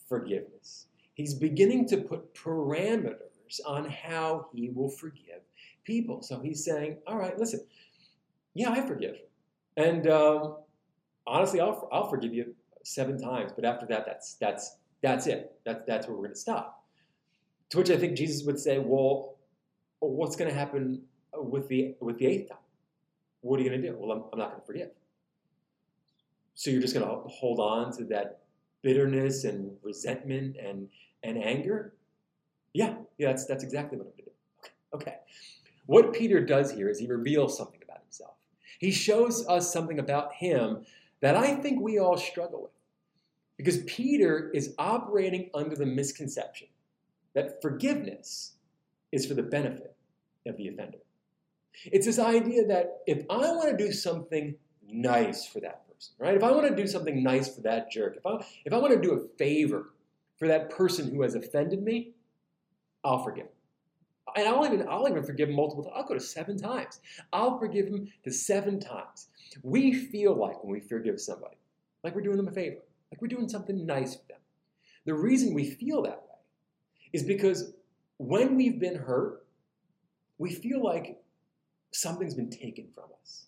forgiveness. 0.07 0.85
He's 1.15 1.33
beginning 1.33 1.87
to 1.87 1.97
put 1.97 2.35
parameters 2.35 3.59
on 3.65 3.89
how 3.89 4.49
he 4.53 4.69
will 4.69 4.91
forgive 4.91 5.41
people. 5.85 6.21
So 6.21 6.39
he's 6.39 6.63
saying, 6.63 6.99
all 7.07 7.17
right, 7.17 7.35
listen, 7.39 7.65
yeah, 8.53 8.69
I 8.69 8.81
forgive. 8.81 9.15
And 9.75 10.07
um, 10.07 10.57
honestly, 11.25 11.61
I'll, 11.61 11.89
I'll 11.91 12.11
forgive 12.11 12.31
you 12.31 12.53
seven 12.83 13.19
times, 13.19 13.51
but 13.55 13.65
after 13.65 13.87
that, 13.87 14.05
that's, 14.05 14.35
that's, 14.35 14.77
that's 15.01 15.25
it. 15.25 15.55
That's, 15.65 15.81
that's 15.87 16.05
where 16.05 16.15
we're 16.15 16.25
going 16.25 16.35
to 16.35 16.39
stop. 16.39 16.85
To 17.71 17.79
which 17.79 17.89
I 17.89 17.97
think 17.97 18.15
Jesus 18.15 18.45
would 18.45 18.59
say, 18.59 18.77
well, 18.77 19.32
what's 20.11 20.35
going 20.35 20.49
to 20.49 20.57
happen 20.57 21.01
uh, 21.37 21.41
with 21.41 21.67
the, 21.67 21.95
with 21.99 22.17
the 22.17 22.25
eighth 22.25 22.49
time? 22.49 22.57
What 23.41 23.59
are 23.59 23.63
you 23.63 23.69
going 23.69 23.81
to 23.81 23.89
do? 23.89 23.97
Well, 23.97 24.11
I'm, 24.11 24.23
I'm 24.31 24.39
not 24.39 24.49
going 24.49 24.61
to 24.61 24.65
forgive. 24.65 24.89
So 26.55 26.69
you're 26.69 26.81
just 26.81 26.93
going 26.93 27.05
to 27.05 27.15
hold 27.27 27.59
on 27.59 27.95
to 27.97 28.05
that 28.05 28.43
bitterness 28.83 29.43
and 29.43 29.71
resentment 29.81 30.57
and, 30.57 30.87
and 31.23 31.43
anger? 31.43 31.93
Yeah, 32.73 32.95
yeah, 33.17 33.29
that's, 33.29 33.45
that's 33.45 33.63
exactly 33.63 33.97
what 33.97 34.07
I'm 34.07 34.11
going 34.11 34.17
to 34.17 34.23
do. 34.23 34.31
Okay. 34.93 35.11
okay. 35.11 35.17
What 35.85 36.13
Peter 36.13 36.45
does 36.45 36.71
here 36.71 36.89
is 36.89 36.99
he 36.99 37.07
reveals 37.07 37.57
something 37.57 37.79
about 37.83 38.01
himself. 38.03 38.35
He 38.79 38.91
shows 38.91 39.47
us 39.47 39.71
something 39.71 39.99
about 39.99 40.33
him 40.33 40.85
that 41.21 41.35
I 41.35 41.55
think 41.55 41.81
we 41.81 41.99
all 41.99 42.17
struggle 42.17 42.63
with. 42.63 42.71
Because 43.57 43.83
Peter 43.83 44.49
is 44.53 44.73
operating 44.77 45.49
under 45.53 45.75
the 45.75 45.85
misconception 45.85 46.67
that 47.33 47.61
forgiveness 47.61 48.53
is 49.13 49.25
for 49.27 49.35
the 49.35 49.43
benefit 49.43 49.95
of 50.47 50.57
the 50.57 50.67
offender. 50.67 50.97
It's 51.85 52.05
this 52.05 52.19
idea 52.19 52.65
that 52.67 53.01
if 53.07 53.25
I 53.29 53.51
want 53.51 53.77
to 53.77 53.85
do 53.85 53.91
something 53.93 54.55
nice 54.85 55.45
for 55.45 55.59
that 55.61 55.87
person, 55.87 56.15
right? 56.17 56.35
If 56.35 56.43
I 56.43 56.51
want 56.51 56.67
to 56.67 56.75
do 56.75 56.87
something 56.87 57.23
nice 57.23 57.55
for 57.55 57.61
that 57.61 57.91
jerk, 57.91 58.17
if 58.17 58.25
I, 58.25 58.43
if 58.65 58.73
I 58.73 58.77
want 58.77 58.93
to 58.93 59.01
do 59.01 59.13
a 59.13 59.37
favor 59.37 59.93
for 60.37 60.47
that 60.47 60.71
person 60.71 61.11
who 61.11 61.21
has 61.21 61.35
offended 61.35 61.83
me, 61.83 62.13
I'll 63.03 63.23
forgive. 63.23 63.47
And 64.35 64.47
I'll 64.47 64.65
even, 64.65 64.87
I'll 64.89 65.07
even 65.07 65.23
forgive 65.23 65.49
him 65.49 65.55
multiple 65.55 65.83
times. 65.83 65.95
I'll 65.95 66.07
go 66.07 66.15
to 66.15 66.19
seven 66.19 66.57
times. 66.57 66.99
I'll 67.31 67.59
forgive 67.59 67.87
him 67.87 68.07
to 68.23 68.31
seven 68.31 68.79
times. 68.79 69.27
We 69.61 69.93
feel 69.93 70.35
like 70.35 70.63
when 70.63 70.73
we 70.73 70.79
forgive 70.79 71.21
somebody, 71.21 71.57
like 72.03 72.15
we're 72.15 72.21
doing 72.21 72.37
them 72.37 72.47
a 72.47 72.51
favor, 72.51 72.79
like 73.11 73.21
we're 73.21 73.27
doing 73.27 73.47
something 73.47 73.85
nice 73.85 74.15
for 74.15 74.23
them. 74.29 74.39
The 75.05 75.13
reason 75.13 75.53
we 75.53 75.69
feel 75.69 76.01
that 76.03 76.23
way 76.23 76.39
is 77.11 77.23
because 77.23 77.73
when 78.27 78.55
we've 78.55 78.79
been 78.79 78.95
hurt, 78.95 79.45
we 80.37 80.53
feel 80.53 80.83
like 80.83 81.21
something's 81.91 82.33
been 82.33 82.49
taken 82.49 82.87
from 82.93 83.05
us. 83.21 83.45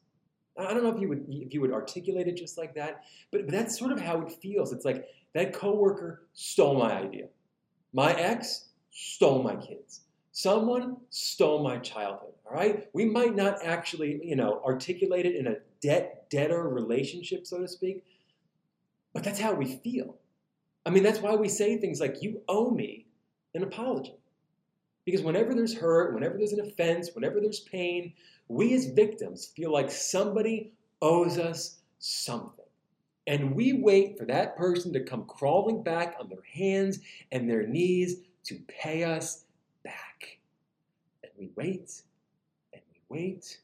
I 0.57 0.73
don't 0.73 0.83
know 0.83 0.93
if 0.93 1.01
you 1.01 1.09
would 1.09 1.25
if 1.27 1.53
you 1.53 1.61
would 1.61 1.73
articulate 1.73 2.27
it 2.27 2.37
just 2.37 2.57
like 2.57 2.73
that, 2.75 3.03
but, 3.31 3.45
but 3.45 3.51
that's 3.51 3.77
sort 3.77 3.91
of 3.91 3.99
how 3.99 4.21
it 4.21 4.31
feels. 4.31 4.71
It's 4.71 4.85
like 4.85 5.05
that 5.33 5.53
coworker 5.53 6.27
stole 6.33 6.79
my 6.79 6.93
idea. 6.93 7.25
My 7.93 8.13
ex 8.13 8.69
stole 8.91 9.43
my 9.43 9.55
kids. 9.55 10.01
Someone 10.31 10.97
stole 11.09 11.63
my 11.63 11.77
childhood. 11.77 12.33
All 12.45 12.55
right? 12.55 12.87
We 12.93 13.05
might 13.05 13.35
not 13.35 13.63
actually, 13.63 14.19
you 14.23 14.35
know, 14.35 14.61
articulate 14.65 15.25
it 15.25 15.35
in 15.35 15.47
a 15.47 15.55
debt 15.81 16.29
debtor 16.29 16.69
relationship, 16.69 17.45
so 17.45 17.59
to 17.59 17.67
speak, 17.67 18.03
but 19.13 19.23
that's 19.23 19.39
how 19.39 19.53
we 19.53 19.77
feel. 19.77 20.15
I 20.85 20.89
mean, 20.89 21.03
that's 21.03 21.19
why 21.19 21.35
we 21.35 21.49
say 21.49 21.77
things 21.77 21.99
like, 21.99 22.21
you 22.21 22.41
owe 22.47 22.69
me 22.69 23.07
an 23.53 23.63
apology. 23.63 24.15
Because 25.05 25.21
whenever 25.21 25.53
there's 25.53 25.77
hurt, 25.77 26.13
whenever 26.13 26.37
there's 26.37 26.53
an 26.53 26.65
offense, 26.65 27.11
whenever 27.13 27.39
there's 27.39 27.59
pain, 27.59 28.13
we 28.47 28.73
as 28.73 28.87
victims 28.87 29.45
feel 29.55 29.71
like 29.71 29.91
somebody 29.91 30.73
owes 31.01 31.37
us 31.37 31.77
something. 31.99 32.65
And 33.27 33.55
we 33.55 33.73
wait 33.73 34.17
for 34.17 34.25
that 34.25 34.55
person 34.55 34.93
to 34.93 35.03
come 35.03 35.25
crawling 35.25 35.83
back 35.83 36.15
on 36.19 36.29
their 36.29 36.43
hands 36.53 36.99
and 37.31 37.49
their 37.49 37.65
knees 37.65 38.17
to 38.45 38.59
pay 38.67 39.03
us 39.03 39.45
back. 39.83 40.39
And 41.23 41.31
we 41.37 41.49
wait, 41.55 42.03
and 42.73 42.81
we 42.91 43.17
wait, 43.17 43.59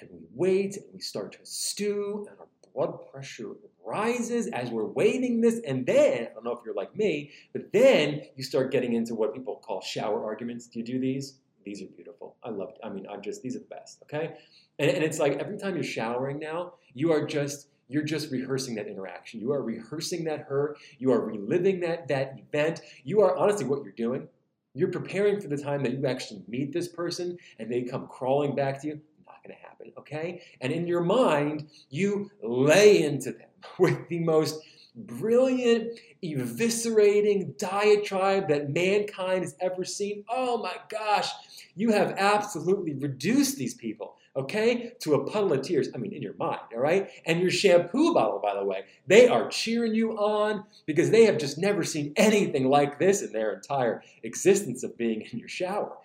and 0.00 0.08
we 0.10 0.20
wait, 0.34 0.76
and 0.76 0.86
we 0.94 1.00
start 1.00 1.32
to 1.32 1.38
stew, 1.42 2.26
and 2.30 2.38
our 2.38 2.46
blood 2.74 3.10
pressure 3.10 3.56
rises 3.88 4.48
as 4.48 4.70
we're 4.70 4.84
waiting 4.84 5.40
this, 5.40 5.60
and 5.66 5.86
then, 5.86 6.28
I 6.30 6.34
don't 6.34 6.44
know 6.44 6.52
if 6.52 6.60
you're 6.64 6.74
like 6.74 6.94
me, 6.94 7.30
but 7.52 7.72
then 7.72 8.22
you 8.36 8.44
start 8.44 8.70
getting 8.70 8.92
into 8.92 9.14
what 9.14 9.34
people 9.34 9.56
call 9.56 9.80
shower 9.80 10.24
arguments. 10.24 10.66
Do 10.66 10.78
you 10.80 10.84
do 10.84 10.98
these? 10.98 11.38
These 11.64 11.82
are 11.82 11.86
beautiful. 11.86 12.36
I 12.42 12.50
love, 12.50 12.74
I 12.84 12.88
mean, 12.88 13.06
I'm 13.10 13.22
just, 13.22 13.42
these 13.42 13.56
are 13.56 13.60
the 13.60 13.64
best, 13.66 14.02
okay? 14.04 14.34
And, 14.78 14.90
and 14.90 15.04
it's 15.04 15.18
like 15.18 15.34
every 15.38 15.58
time 15.58 15.74
you're 15.74 15.84
showering 15.84 16.38
now, 16.38 16.74
you 16.94 17.12
are 17.12 17.26
just, 17.26 17.68
you're 17.88 18.04
just 18.04 18.30
rehearsing 18.30 18.74
that 18.76 18.86
interaction. 18.86 19.40
You 19.40 19.52
are 19.52 19.62
rehearsing 19.62 20.24
that 20.24 20.40
hurt. 20.40 20.78
You 20.98 21.10
are 21.12 21.20
reliving 21.20 21.80
that, 21.80 22.08
that 22.08 22.38
event. 22.38 22.82
You 23.02 23.22
are 23.22 23.36
honestly 23.36 23.64
what 23.64 23.82
you're 23.82 23.92
doing. 23.92 24.28
You're 24.74 24.90
preparing 24.90 25.40
for 25.40 25.48
the 25.48 25.56
time 25.56 25.82
that 25.82 25.92
you 25.92 26.06
actually 26.06 26.42
meet 26.46 26.72
this 26.72 26.88
person 26.88 27.38
and 27.58 27.72
they 27.72 27.82
come 27.82 28.06
crawling 28.06 28.54
back 28.54 28.80
to 28.82 28.88
you. 28.88 29.00
Going 29.48 29.58
to 29.60 29.66
happen, 29.66 29.92
okay? 29.98 30.42
And 30.60 30.72
in 30.72 30.86
your 30.86 31.00
mind, 31.00 31.68
you 31.88 32.30
lay 32.42 33.02
into 33.02 33.32
them 33.32 33.48
with 33.78 34.08
the 34.08 34.18
most 34.18 34.62
brilliant, 34.94 35.98
eviscerating 36.22 37.56
diatribe 37.56 38.48
that 38.48 38.70
mankind 38.70 39.44
has 39.44 39.56
ever 39.60 39.84
seen. 39.84 40.24
Oh 40.28 40.58
my 40.58 40.74
gosh, 40.90 41.30
you 41.76 41.92
have 41.92 42.14
absolutely 42.18 42.94
reduced 42.94 43.56
these 43.56 43.74
people, 43.74 44.16
okay, 44.36 44.92
to 45.00 45.14
a 45.14 45.24
puddle 45.30 45.52
of 45.54 45.62
tears. 45.62 45.88
I 45.94 45.98
mean, 45.98 46.12
in 46.12 46.20
your 46.20 46.34
mind, 46.34 46.60
all 46.74 46.80
right? 46.80 47.08
And 47.24 47.40
your 47.40 47.50
shampoo 47.50 48.12
bottle, 48.12 48.40
by 48.40 48.54
the 48.54 48.64
way, 48.64 48.84
they 49.06 49.28
are 49.28 49.48
cheering 49.48 49.94
you 49.94 50.18
on 50.18 50.64
because 50.84 51.10
they 51.10 51.24
have 51.24 51.38
just 51.38 51.56
never 51.56 51.84
seen 51.84 52.12
anything 52.16 52.68
like 52.68 52.98
this 52.98 53.22
in 53.22 53.32
their 53.32 53.54
entire 53.54 54.02
existence 54.22 54.82
of 54.82 54.98
being 54.98 55.22
in 55.32 55.38
your 55.38 55.48
shower. 55.48 55.96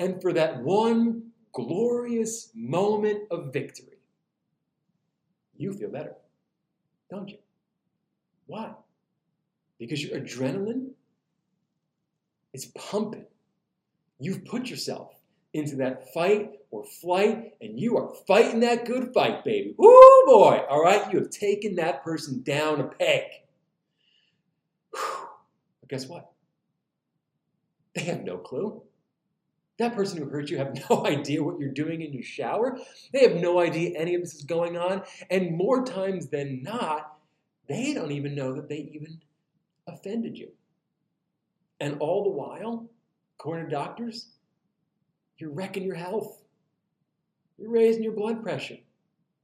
And 0.00 0.20
for 0.22 0.32
that 0.32 0.62
one 0.62 1.30
glorious 1.52 2.50
moment 2.54 3.22
of 3.30 3.52
victory, 3.52 3.98
you 5.56 5.72
feel 5.72 5.90
better, 5.90 6.14
don't 7.10 7.28
you? 7.28 7.38
Why? 8.46 8.72
Because 9.78 10.02
your 10.02 10.18
adrenaline 10.18 10.90
is 12.52 12.66
pumping. 12.66 13.26
You've 14.18 14.44
put 14.44 14.68
yourself 14.68 15.14
into 15.54 15.76
that 15.76 16.12
fight 16.12 16.52
or 16.70 16.84
flight, 16.84 17.54
and 17.60 17.78
you 17.78 17.96
are 17.96 18.12
fighting 18.26 18.60
that 18.60 18.84
good 18.84 19.12
fight, 19.14 19.44
baby. 19.44 19.74
Ooh, 19.80 20.22
boy. 20.26 20.60
All 20.68 20.82
right, 20.82 21.10
you 21.12 21.18
have 21.20 21.30
taken 21.30 21.76
that 21.76 22.04
person 22.04 22.42
down 22.42 22.80
a 22.80 22.84
peg. 22.84 23.24
Whew. 24.92 25.28
But 25.80 25.88
guess 25.88 26.06
what? 26.06 26.30
They 27.94 28.02
have 28.02 28.22
no 28.22 28.36
clue. 28.36 28.82
That 29.78 29.94
person 29.94 30.18
who 30.18 30.28
hurt 30.28 30.50
you 30.50 30.58
have 30.58 30.76
no 30.90 31.06
idea 31.06 31.42
what 31.42 31.58
you're 31.58 31.70
doing 31.70 32.02
in 32.02 32.12
your 32.12 32.22
shower. 32.22 32.78
They 33.12 33.20
have 33.20 33.36
no 33.36 33.60
idea 33.60 33.98
any 33.98 34.14
of 34.14 34.22
this 34.22 34.34
is 34.34 34.44
going 34.44 34.76
on. 34.76 35.02
And 35.30 35.56
more 35.56 35.84
times 35.84 36.28
than 36.28 36.62
not, 36.62 37.16
they 37.68 37.94
don't 37.94 38.12
even 38.12 38.34
know 38.34 38.54
that 38.54 38.68
they 38.68 38.90
even 38.92 39.20
offended 39.86 40.36
you. 40.36 40.48
And 41.80 41.96
all 42.00 42.24
the 42.24 42.30
while, 42.30 42.88
according 43.38 43.66
to 43.66 43.70
doctors, 43.70 44.28
you're 45.38 45.50
wrecking 45.50 45.84
your 45.84 45.94
health. 45.94 46.42
You're 47.58 47.70
raising 47.70 48.02
your 48.02 48.12
blood 48.12 48.42
pressure. 48.42 48.78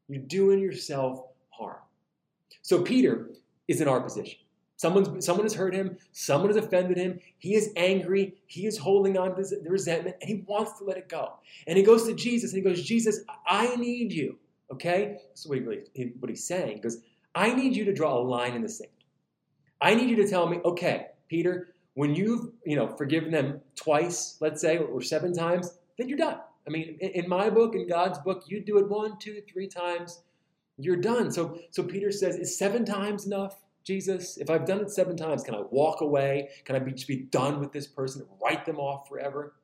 You're 0.08 0.22
doing 0.22 0.58
yourself 0.58 1.24
harm. 1.50 1.78
So 2.62 2.82
Peter 2.82 3.30
is 3.68 3.80
in 3.80 3.88
our 3.88 4.00
position. 4.00 4.38
Someone's, 4.76 5.25
someone 5.25 5.45
has 5.45 5.54
hurt 5.54 5.75
him. 5.75 5.97
Someone 6.12 6.49
has 6.49 6.57
offended 6.57 6.97
him. 6.97 7.21
He 7.38 7.54
is 7.54 7.71
angry. 7.76 8.35
He 8.47 8.66
is 8.66 8.76
holding 8.78 9.16
on 9.16 9.37
to 9.37 9.43
the 9.43 9.71
resentment, 9.71 10.16
and 10.21 10.28
he 10.28 10.45
wants 10.47 10.78
to 10.78 10.85
let 10.85 10.97
it 10.97 11.09
go. 11.09 11.35
And 11.66 11.78
he 11.78 11.85
goes 11.85 12.07
to 12.07 12.14
Jesus, 12.14 12.52
and 12.52 12.62
he 12.62 12.69
goes, 12.69 12.83
Jesus, 12.83 13.21
I 13.47 13.76
need 13.76 14.12
you. 14.12 14.38
Okay? 14.73 15.19
That's 15.28 15.47
what, 15.47 15.59
he 15.59 15.64
really, 15.64 15.83
what 16.19 16.28
he's 16.28 16.47
saying. 16.47 16.76
He 16.76 16.81
goes, 16.81 16.99
I 17.35 17.54
need 17.54 17.76
you 17.76 17.85
to 17.85 17.93
draw 17.93 18.19
a 18.19 18.23
line 18.23 18.54
in 18.54 18.62
the 18.62 18.69
sand. 18.69 18.90
I 19.81 19.95
need 19.95 20.09
you 20.09 20.16
to 20.16 20.28
tell 20.28 20.49
me, 20.49 20.59
okay, 20.64 21.09
Peter, 21.28 21.75
when 21.95 22.14
you've 22.14 22.49
you 22.64 22.76
know 22.76 22.88
forgiven 22.97 23.31
them 23.31 23.61
twice, 23.76 24.37
let's 24.40 24.61
say, 24.61 24.78
or 24.78 25.00
seven 25.00 25.33
times, 25.33 25.78
then 25.99 26.09
you're 26.09 26.19
done. 26.19 26.38
I 26.66 26.71
mean, 26.71 26.97
in 27.00 27.28
my 27.28 27.50
book, 27.50 27.75
in 27.75 27.88
God's 27.88 28.19
book, 28.19 28.45
you 28.47 28.61
do 28.61 28.78
it 28.78 28.88
one, 28.88 29.19
two, 29.19 29.43
three 29.50 29.69
times, 29.69 30.23
you're 30.78 30.97
done. 30.97 31.31
So, 31.31 31.59
so 31.71 31.83
Peter 31.83 32.11
says, 32.11 32.37
is 32.37 32.59
seven 32.59 32.85
times 32.85 33.26
enough, 33.26 33.61
Jesus? 33.84 34.38
If 34.38 34.50
I've 34.50 34.66
done 34.66 34.80
it 34.80 34.90
seven 34.90 35.16
times, 35.16 35.42
can 35.42 35.54
I 35.54 35.60
walk 35.70 36.00
away? 36.00 36.48
Can 36.64 36.74
I 36.74 36.78
be, 36.78 36.92
just 36.92 37.06
be 37.06 37.16
done 37.16 37.60
with 37.60 37.72
this 37.72 37.86
person 37.86 38.26
write 38.42 38.64
them 38.64 38.78
off 38.78 39.08
forever? 39.08 39.54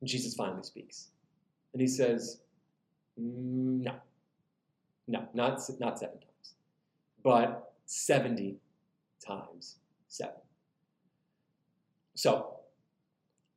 And 0.00 0.08
Jesus 0.08 0.34
finally 0.34 0.62
speaks. 0.62 1.08
And 1.72 1.80
he 1.80 1.86
says, 1.86 2.40
no. 3.16 3.94
No, 5.06 5.28
not, 5.34 5.58
not 5.80 5.98
seven 5.98 6.18
times. 6.18 6.54
But 7.22 7.72
70 7.86 8.56
times 9.24 9.76
7. 10.08 10.32
So 12.14 12.56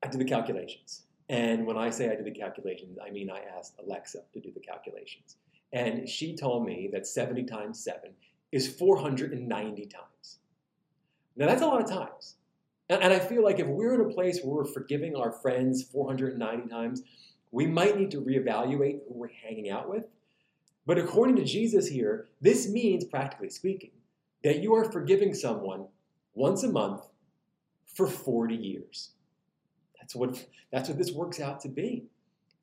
I 0.03 0.07
did 0.07 0.19
the 0.19 0.25
calculations. 0.25 1.03
And 1.29 1.65
when 1.65 1.77
I 1.77 1.89
say 1.89 2.09
I 2.09 2.15
did 2.15 2.25
the 2.25 2.31
calculations, 2.31 2.97
I 3.05 3.11
mean 3.11 3.29
I 3.29 3.41
asked 3.57 3.75
Alexa 3.85 4.19
to 4.33 4.39
do 4.39 4.51
the 4.53 4.59
calculations. 4.59 5.37
And 5.73 6.07
she 6.07 6.35
told 6.35 6.65
me 6.65 6.89
that 6.93 7.05
70 7.05 7.43
times 7.43 7.83
7 7.83 8.11
is 8.51 8.67
490 8.67 9.85
times. 9.85 10.39
Now 11.35 11.47
that's 11.47 11.61
a 11.61 11.67
lot 11.67 11.81
of 11.81 11.89
times. 11.89 12.35
And, 12.89 13.01
and 13.01 13.13
I 13.13 13.19
feel 13.19 13.43
like 13.43 13.59
if 13.59 13.67
we're 13.67 13.95
in 13.95 14.09
a 14.09 14.13
place 14.13 14.41
where 14.41 14.55
we're 14.55 14.65
forgiving 14.65 15.15
our 15.15 15.31
friends 15.31 15.83
490 15.83 16.69
times, 16.69 17.03
we 17.51 17.67
might 17.67 17.97
need 17.97 18.11
to 18.11 18.21
reevaluate 18.21 18.99
who 19.07 19.13
we're 19.13 19.29
hanging 19.29 19.69
out 19.69 19.89
with. 19.89 20.05
But 20.85 20.97
according 20.97 21.35
to 21.37 21.43
Jesus 21.43 21.87
here, 21.87 22.27
this 22.39 22.69
means, 22.69 23.03
practically 23.03 23.49
speaking, 23.49 23.91
that 24.43 24.59
you 24.59 24.73
are 24.75 24.89
forgiving 24.89 25.33
someone 25.33 25.87
once 26.33 26.63
a 26.63 26.69
month 26.69 27.01
for 27.85 28.07
40 28.07 28.55
years. 28.55 29.11
That's 29.99 30.15
what, 30.15 30.45
that's 30.71 30.87
what 30.87 30.97
this 30.97 31.11
works 31.11 31.41
out 31.41 31.59
to 31.61 31.67
be. 31.69 32.05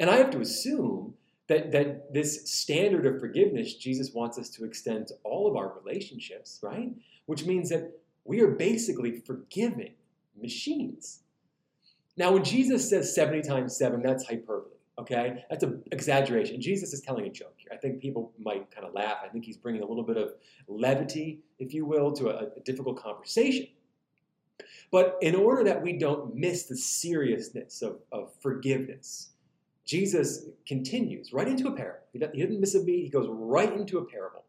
And 0.00 0.08
I 0.08 0.16
have 0.16 0.30
to 0.30 0.40
assume 0.40 1.14
that, 1.48 1.72
that 1.72 2.12
this 2.12 2.50
standard 2.50 3.06
of 3.06 3.20
forgiveness 3.20 3.74
Jesus 3.74 4.12
wants 4.12 4.38
us 4.38 4.48
to 4.50 4.64
extend 4.64 5.08
to 5.08 5.14
all 5.24 5.48
of 5.48 5.56
our 5.56 5.74
relationships, 5.82 6.60
right? 6.62 6.90
Which 7.26 7.44
means 7.44 7.68
that 7.70 7.92
we 8.24 8.40
are 8.40 8.48
basically 8.48 9.20
forgiving 9.20 9.94
machines. 10.40 11.20
Now, 12.16 12.32
when 12.32 12.44
Jesus 12.44 12.88
says 12.88 13.14
70 13.14 13.42
times 13.42 13.76
7, 13.76 14.02
that's 14.02 14.24
hyperbole, 14.24 14.70
okay? 14.98 15.44
That's 15.50 15.64
an 15.64 15.82
exaggeration. 15.92 16.60
Jesus 16.60 16.92
is 16.92 17.00
telling 17.00 17.26
a 17.26 17.30
joke 17.30 17.54
here. 17.56 17.70
I 17.72 17.76
think 17.76 18.00
people 18.00 18.32
might 18.38 18.70
kind 18.70 18.86
of 18.86 18.94
laugh. 18.94 19.18
I 19.24 19.28
think 19.28 19.44
he's 19.44 19.56
bringing 19.56 19.82
a 19.82 19.86
little 19.86 20.04
bit 20.04 20.16
of 20.16 20.34
levity, 20.68 21.40
if 21.58 21.74
you 21.74 21.84
will, 21.84 22.12
to 22.12 22.28
a, 22.28 22.48
a 22.56 22.60
difficult 22.60 23.02
conversation. 23.02 23.66
But 24.92 25.18
in 25.20 25.34
order 25.34 25.64
that 25.64 25.82
we 25.82 25.98
don't 25.98 26.34
miss 26.36 26.64
the 26.64 26.76
seriousness 26.76 27.82
of, 27.82 27.98
of 28.12 28.32
forgiveness, 28.40 29.30
Jesus 29.84 30.46
continues 30.66 31.32
right 31.32 31.48
into 31.48 31.68
a 31.68 31.72
parable. 31.72 32.00
He 32.12 32.18
doesn't 32.18 32.60
miss 32.60 32.74
a 32.74 32.82
beat, 32.82 33.04
he 33.04 33.10
goes 33.10 33.28
right 33.30 33.72
into 33.72 33.98
a 33.98 34.04
parable. 34.04 34.44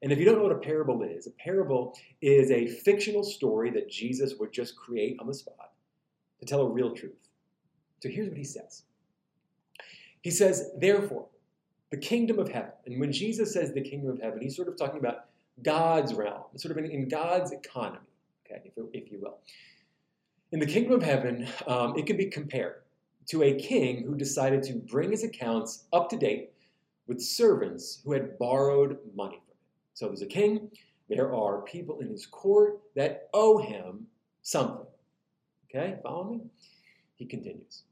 And 0.00 0.12
if 0.12 0.18
you 0.18 0.24
don't 0.24 0.36
know 0.36 0.44
what 0.44 0.52
a 0.52 0.58
parable 0.58 1.02
is, 1.02 1.26
a 1.26 1.32
parable 1.32 1.98
is 2.22 2.50
a 2.50 2.68
fictional 2.68 3.24
story 3.24 3.70
that 3.72 3.90
Jesus 3.90 4.34
would 4.38 4.52
just 4.52 4.76
create 4.76 5.16
on 5.20 5.26
the 5.26 5.34
spot 5.34 5.72
to 6.38 6.46
tell 6.46 6.62
a 6.62 6.70
real 6.70 6.92
truth. 6.92 7.28
So 8.00 8.08
here's 8.08 8.28
what 8.28 8.38
he 8.38 8.44
says 8.44 8.84
He 10.22 10.30
says, 10.30 10.70
Therefore, 10.78 11.26
the 11.90 11.96
kingdom 11.96 12.38
of 12.38 12.48
heaven. 12.48 12.72
And 12.86 13.00
when 13.00 13.12
Jesus 13.12 13.52
says 13.52 13.72
the 13.72 13.80
kingdom 13.80 14.10
of 14.10 14.20
heaven, 14.20 14.40
he's 14.40 14.56
sort 14.56 14.68
of 14.68 14.76
talking 14.76 14.98
about 14.98 15.26
God's 15.62 16.14
realm, 16.14 16.44
sort 16.56 16.76
of 16.76 16.84
in, 16.84 16.90
in 16.90 17.08
God's 17.08 17.52
economy, 17.52 17.98
okay, 18.46 18.60
if, 18.64 18.84
if, 18.92 19.10
you 19.10 19.18
will. 19.20 19.38
In 20.52 20.60
the 20.60 20.66
kingdom 20.66 20.92
of 20.92 21.02
heaven, 21.02 21.48
um, 21.66 21.98
it 21.98 22.06
can 22.06 22.16
be 22.16 22.26
compared 22.26 22.82
to 23.28 23.42
a 23.42 23.54
king 23.54 24.04
who 24.04 24.14
decided 24.14 24.62
to 24.64 24.74
bring 24.74 25.10
his 25.10 25.24
accounts 25.24 25.84
up 25.92 26.08
to 26.10 26.16
date 26.16 26.50
with 27.06 27.20
servants 27.20 28.00
who 28.04 28.12
had 28.12 28.38
borrowed 28.38 28.98
money 29.14 29.36
from 29.36 29.54
him. 29.54 29.66
so 29.94 30.06
there's 30.06 30.22
a 30.22 30.26
king, 30.26 30.70
there 31.08 31.34
are 31.34 31.62
people 31.62 32.00
in 32.00 32.08
his 32.08 32.26
court 32.26 32.80
that 32.94 33.28
owe 33.32 33.58
him 33.58 34.06
something. 34.42 34.86
Okay, 35.68 35.96
follow 36.02 36.24
me? 36.24 36.40
He 37.16 37.26
continues. 37.26 37.82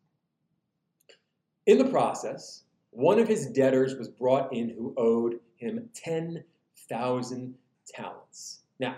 In 1.66 1.78
the 1.78 1.90
process, 1.90 2.62
one 2.90 3.18
of 3.18 3.28
his 3.28 3.46
debtors 3.46 3.94
was 3.96 4.08
brought 4.08 4.52
in 4.52 4.70
who 4.70 4.94
owed 4.96 5.40
him 5.56 5.88
10,000 5.94 7.54
talents. 7.86 8.60
Now, 8.78 8.96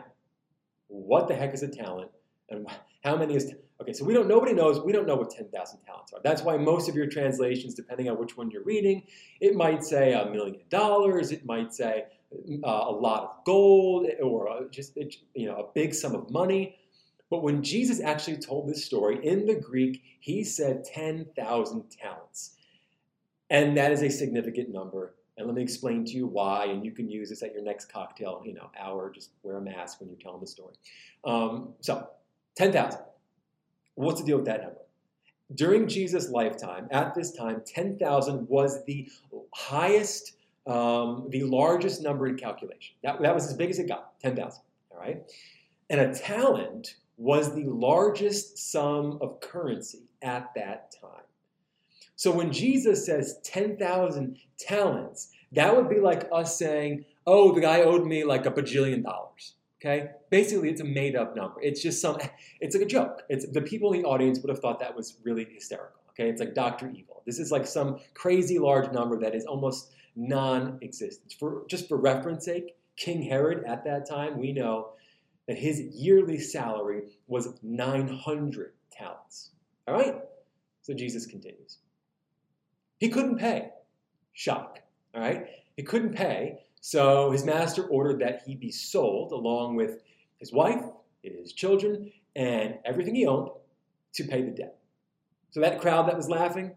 what 0.88 1.28
the 1.28 1.34
heck 1.34 1.54
is 1.54 1.62
a 1.62 1.68
talent? 1.68 2.10
And 2.50 2.66
how 3.04 3.16
many 3.16 3.36
is. 3.36 3.52
Okay, 3.80 3.92
so 3.92 4.04
we 4.04 4.12
don't, 4.12 4.26
nobody 4.26 4.52
knows, 4.52 4.80
we 4.80 4.90
don't 4.90 5.06
know 5.06 5.14
what 5.14 5.30
10,000 5.30 5.80
talents 5.86 6.12
are. 6.12 6.18
That's 6.24 6.42
why 6.42 6.56
most 6.56 6.88
of 6.88 6.96
your 6.96 7.06
translations, 7.06 7.74
depending 7.74 8.08
on 8.08 8.18
which 8.18 8.36
one 8.36 8.50
you're 8.50 8.64
reading, 8.64 9.04
it 9.40 9.54
might 9.54 9.84
say 9.84 10.14
a 10.14 10.28
million 10.28 10.58
dollars, 10.68 11.30
it 11.30 11.46
might 11.46 11.72
say 11.72 12.06
uh, 12.32 12.66
a 12.66 12.90
lot 12.90 13.22
of 13.22 13.44
gold 13.44 14.08
or 14.20 14.48
uh, 14.48 14.62
just 14.70 14.98
you 15.34 15.46
know 15.46 15.56
a 15.56 15.72
big 15.74 15.94
sum 15.94 16.14
of 16.14 16.28
money. 16.30 16.76
But 17.30 17.42
when 17.42 17.62
Jesus 17.62 18.00
actually 18.00 18.38
told 18.38 18.68
this 18.68 18.84
story 18.84 19.24
in 19.24 19.46
the 19.46 19.54
Greek, 19.54 20.02
he 20.18 20.44
said 20.44 20.84
10,000 20.84 21.84
talents. 21.90 22.56
And 23.50 23.76
that 23.76 23.92
is 23.92 24.02
a 24.02 24.08
significant 24.08 24.70
number. 24.70 25.14
And 25.36 25.46
let 25.46 25.54
me 25.54 25.62
explain 25.62 26.04
to 26.06 26.12
you 26.12 26.26
why, 26.26 26.66
and 26.66 26.84
you 26.84 26.90
can 26.90 27.08
use 27.08 27.28
this 27.28 27.42
at 27.42 27.52
your 27.52 27.62
next 27.62 27.92
cocktail, 27.92 28.42
you 28.44 28.54
know, 28.54 28.70
hour. 28.78 29.10
Just 29.10 29.30
wear 29.42 29.56
a 29.56 29.60
mask 29.60 30.00
when 30.00 30.08
you're 30.08 30.18
telling 30.18 30.40
the 30.40 30.46
story. 30.46 30.74
Um, 31.24 31.74
so, 31.80 32.08
10,000. 32.58 33.00
What's 33.94 34.20
the 34.20 34.26
deal 34.26 34.36
with 34.36 34.46
that 34.46 34.62
number? 34.62 34.80
During 35.54 35.88
Jesus' 35.88 36.28
lifetime, 36.28 36.88
at 36.90 37.14
this 37.14 37.32
time, 37.32 37.62
10,000 37.64 38.48
was 38.48 38.84
the 38.84 39.08
highest 39.54 40.32
um, 40.66 41.28
the 41.30 41.44
largest 41.44 42.02
number 42.02 42.26
in 42.26 42.36
calculation. 42.36 42.94
That, 43.02 43.22
that 43.22 43.34
was 43.34 43.46
as 43.46 43.54
big 43.54 43.70
as 43.70 43.78
it 43.78 43.88
got, 43.88 44.20
10,000, 44.20 44.60
all 44.90 44.98
right? 44.98 45.22
And 45.88 45.98
a 45.98 46.12
talent 46.12 46.96
was 47.16 47.54
the 47.54 47.64
largest 47.64 48.58
sum 48.58 49.18
of 49.22 49.40
currency 49.40 50.02
at 50.20 50.50
that 50.56 50.94
time. 51.00 51.24
So 52.16 52.30
when 52.30 52.52
Jesus 52.52 53.06
says 53.06 53.40
10,000 53.44 54.36
talents, 54.58 55.30
that 55.52 55.74
would 55.74 55.88
be 55.88 56.00
like 56.00 56.28
us 56.30 56.58
saying, 56.58 57.06
oh, 57.26 57.54
the 57.54 57.62
guy 57.62 57.80
owed 57.80 58.06
me 58.06 58.24
like 58.24 58.44
a 58.44 58.50
bajillion 58.50 59.02
dollars. 59.02 59.54
Okay? 59.80 60.10
Basically, 60.30 60.70
it's 60.70 60.80
a 60.80 60.84
made 60.84 61.16
up 61.16 61.36
number. 61.36 61.60
It's 61.60 61.80
just 61.82 62.00
some, 62.00 62.18
it's 62.60 62.74
like 62.74 62.84
a 62.84 62.88
joke. 62.88 63.22
It's 63.28 63.46
The 63.50 63.62
people 63.62 63.92
in 63.92 64.02
the 64.02 64.08
audience 64.08 64.40
would 64.40 64.50
have 64.50 64.60
thought 64.60 64.80
that 64.80 64.94
was 64.94 65.18
really 65.24 65.44
hysterical. 65.44 66.00
Okay? 66.10 66.28
It's 66.28 66.40
like 66.40 66.54
Dr. 66.54 66.90
Evil. 66.90 67.22
This 67.26 67.38
is 67.38 67.52
like 67.52 67.66
some 67.66 67.98
crazy 68.14 68.58
large 68.58 68.90
number 68.92 69.18
that 69.20 69.34
is 69.34 69.44
almost 69.44 69.92
non-existent. 70.16 71.34
For 71.38 71.64
just 71.68 71.88
for 71.88 71.96
reference 71.96 72.44
sake, 72.44 72.76
King 72.96 73.22
Herod 73.22 73.64
at 73.64 73.84
that 73.84 74.08
time, 74.08 74.38
we 74.38 74.52
know 74.52 74.90
that 75.46 75.56
his 75.56 75.80
yearly 75.80 76.38
salary 76.38 77.04
was 77.26 77.54
900 77.62 78.72
talents. 78.90 79.50
All 79.86 79.94
right? 79.94 80.16
So 80.82 80.92
Jesus 80.92 81.26
continues. 81.26 81.78
He 82.98 83.08
couldn't 83.08 83.38
pay. 83.38 83.70
Shock. 84.32 84.80
All 85.14 85.20
right? 85.20 85.46
He 85.76 85.82
couldn't 85.84 86.14
pay, 86.14 86.58
so 86.80 87.30
his 87.30 87.44
master 87.44 87.84
ordered 87.84 88.20
that 88.20 88.42
he 88.46 88.54
be 88.54 88.70
sold 88.70 89.32
along 89.32 89.76
with 89.76 90.02
his 90.38 90.52
wife, 90.52 90.84
his 91.22 91.52
children, 91.52 92.10
and 92.36 92.78
everything 92.84 93.14
he 93.14 93.26
owned 93.26 93.50
to 94.14 94.24
pay 94.24 94.42
the 94.42 94.50
debt. 94.50 94.78
So 95.50 95.60
that 95.60 95.80
crowd 95.80 96.08
that 96.08 96.16
was 96.16 96.28
laughing, 96.28 96.72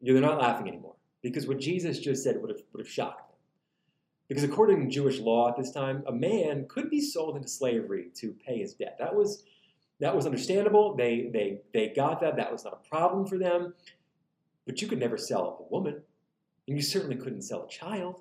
they're 0.00 0.20
not 0.20 0.40
laughing 0.40 0.68
anymore 0.68 0.94
because 1.22 1.46
what 1.46 1.58
Jesus 1.58 1.98
just 1.98 2.22
said 2.22 2.40
would 2.40 2.50
have, 2.50 2.60
would 2.72 2.84
have 2.84 2.90
shocked 2.90 3.28
them. 3.30 3.38
Because 4.28 4.44
according 4.44 4.80
to 4.82 4.94
Jewish 4.94 5.18
law 5.18 5.48
at 5.48 5.56
this 5.56 5.70
time, 5.70 6.02
a 6.06 6.12
man 6.12 6.66
could 6.68 6.90
be 6.90 7.00
sold 7.00 7.36
into 7.36 7.48
slavery 7.48 8.10
to 8.16 8.34
pay 8.46 8.58
his 8.58 8.74
debt. 8.74 8.96
That 8.98 9.14
was, 9.14 9.44
that 10.00 10.14
was 10.14 10.26
understandable. 10.26 10.94
They, 10.96 11.30
they, 11.32 11.60
they 11.72 11.92
got 11.94 12.20
that. 12.20 12.36
That 12.36 12.50
was 12.50 12.64
not 12.64 12.80
a 12.84 12.88
problem 12.88 13.26
for 13.26 13.38
them. 13.38 13.74
But 14.66 14.80
you 14.80 14.88
could 14.88 14.98
never 14.98 15.18
sell 15.18 15.66
a 15.66 15.72
woman, 15.72 16.00
and 16.66 16.76
you 16.76 16.82
certainly 16.82 17.16
couldn't 17.16 17.42
sell 17.42 17.64
a 17.64 17.68
child. 17.68 18.16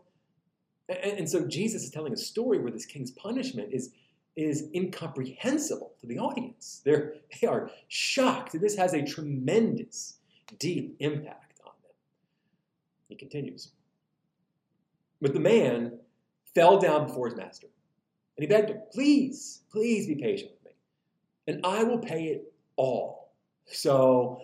And, 0.90 1.20
and 1.20 1.30
so 1.30 1.48
Jesus 1.48 1.84
is 1.84 1.92
telling 1.92 2.14
a 2.14 2.18
story 2.18 2.60
where 2.60 2.72
this 2.72 2.86
king's 2.86 3.12
punishment 3.12 3.70
is, 3.72 3.92
is 4.36 4.70
incomprehensible 4.74 5.94
to 6.02 6.08
the 6.08 6.20
audience. 6.20 6.82
They're, 6.84 7.16
they 7.40 7.48
are 7.48 7.70
shocked. 7.88 8.60
This 8.60 8.76
has 8.78 8.94
a 8.94 9.04
tremendous, 9.04 10.18
deep 10.60 10.96
impact. 11.00 11.60
On 11.66 11.72
them. 11.82 11.92
He 13.10 13.16
continues. 13.16 13.72
But 15.22 15.34
the 15.34 15.40
man 15.40 16.00
fell 16.54 16.80
down 16.80 17.08
before 17.08 17.28
his 17.28 17.38
master, 17.38 17.68
and 18.38 18.44
he 18.44 18.48
begged 18.48 18.70
him, 18.70 18.82
Please, 18.92 19.62
please 19.72 20.06
be 20.08 20.16
patient 20.16 20.52
with 20.52 20.66
me, 20.66 20.72
and 21.48 21.66
I 21.66 21.84
will 21.84 22.00
pay 22.00 22.26
it 22.26 22.54
all. 22.76 23.32
So 23.66 24.42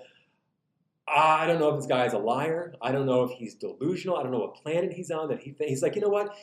I 1.13 1.47
don't 1.47 1.59
know 1.59 1.69
if 1.69 1.77
this 1.77 1.87
guy 1.87 2.05
is 2.05 2.13
a 2.13 2.17
liar. 2.17 2.73
I 2.81 2.91
don't 2.91 3.05
know 3.05 3.23
if 3.23 3.31
he's 3.31 3.55
delusional. 3.55 4.17
I 4.17 4.23
don't 4.23 4.31
know 4.31 4.39
what 4.39 4.55
planet 4.55 4.93
he's 4.93 5.11
on 5.11 5.29
that 5.29 5.39
he 5.39 5.55
he's 5.59 5.81
like, 5.81 5.95
you 5.95 6.01
know 6.01 6.09
what? 6.09 6.35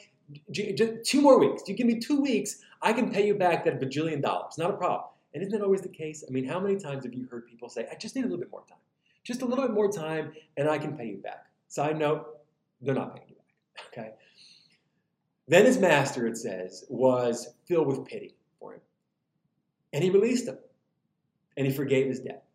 Two 0.52 1.20
more 1.20 1.38
weeks. 1.38 1.62
You 1.68 1.74
give 1.74 1.86
me 1.86 2.00
two 2.00 2.20
weeks, 2.20 2.58
I 2.82 2.92
can 2.92 3.10
pay 3.12 3.26
you 3.26 3.34
back 3.34 3.64
that 3.64 3.80
bajillion 3.80 4.20
dollars. 4.22 4.58
Not 4.58 4.70
a 4.70 4.76
problem. 4.76 5.10
And 5.34 5.42
isn't 5.42 5.52
that 5.56 5.62
always 5.64 5.82
the 5.82 5.88
case? 5.88 6.24
I 6.26 6.32
mean, 6.32 6.46
how 6.46 6.58
many 6.58 6.76
times 6.76 7.04
have 7.04 7.14
you 7.14 7.28
heard 7.30 7.46
people 7.46 7.68
say, 7.68 7.86
I 7.92 7.94
just 7.94 8.16
need 8.16 8.22
a 8.22 8.24
little 8.24 8.38
bit 8.38 8.50
more 8.50 8.64
time? 8.68 8.78
Just 9.22 9.42
a 9.42 9.44
little 9.44 9.66
bit 9.66 9.74
more 9.74 9.90
time, 9.90 10.32
and 10.56 10.68
I 10.68 10.78
can 10.78 10.96
pay 10.96 11.06
you 11.06 11.18
back. 11.18 11.46
Side 11.68 11.98
note, 11.98 12.26
they're 12.80 12.94
not 12.94 13.14
paying 13.14 13.28
you 13.28 13.34
back. 13.34 13.86
Okay? 13.92 14.10
Then 15.46 15.66
his 15.66 15.78
master, 15.78 16.26
it 16.26 16.36
says, 16.36 16.84
was 16.88 17.54
filled 17.66 17.86
with 17.86 18.04
pity 18.04 18.34
for 18.58 18.72
him. 18.74 18.80
And 19.92 20.02
he 20.02 20.10
released 20.10 20.48
him. 20.48 20.58
And 21.56 21.66
he 21.66 21.72
forgave 21.72 22.06
his 22.06 22.20
debt. 22.20 22.45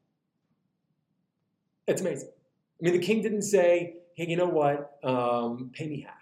It's 1.91 2.01
amazing. 2.01 2.29
I 2.29 2.85
mean, 2.85 2.93
the 2.93 3.05
king 3.05 3.21
didn't 3.21 3.41
say, 3.41 3.97
hey, 4.15 4.25
you 4.27 4.37
know 4.37 4.47
what? 4.47 4.97
Um, 5.03 5.71
pay 5.73 5.87
me 5.87 6.01
half. 6.01 6.15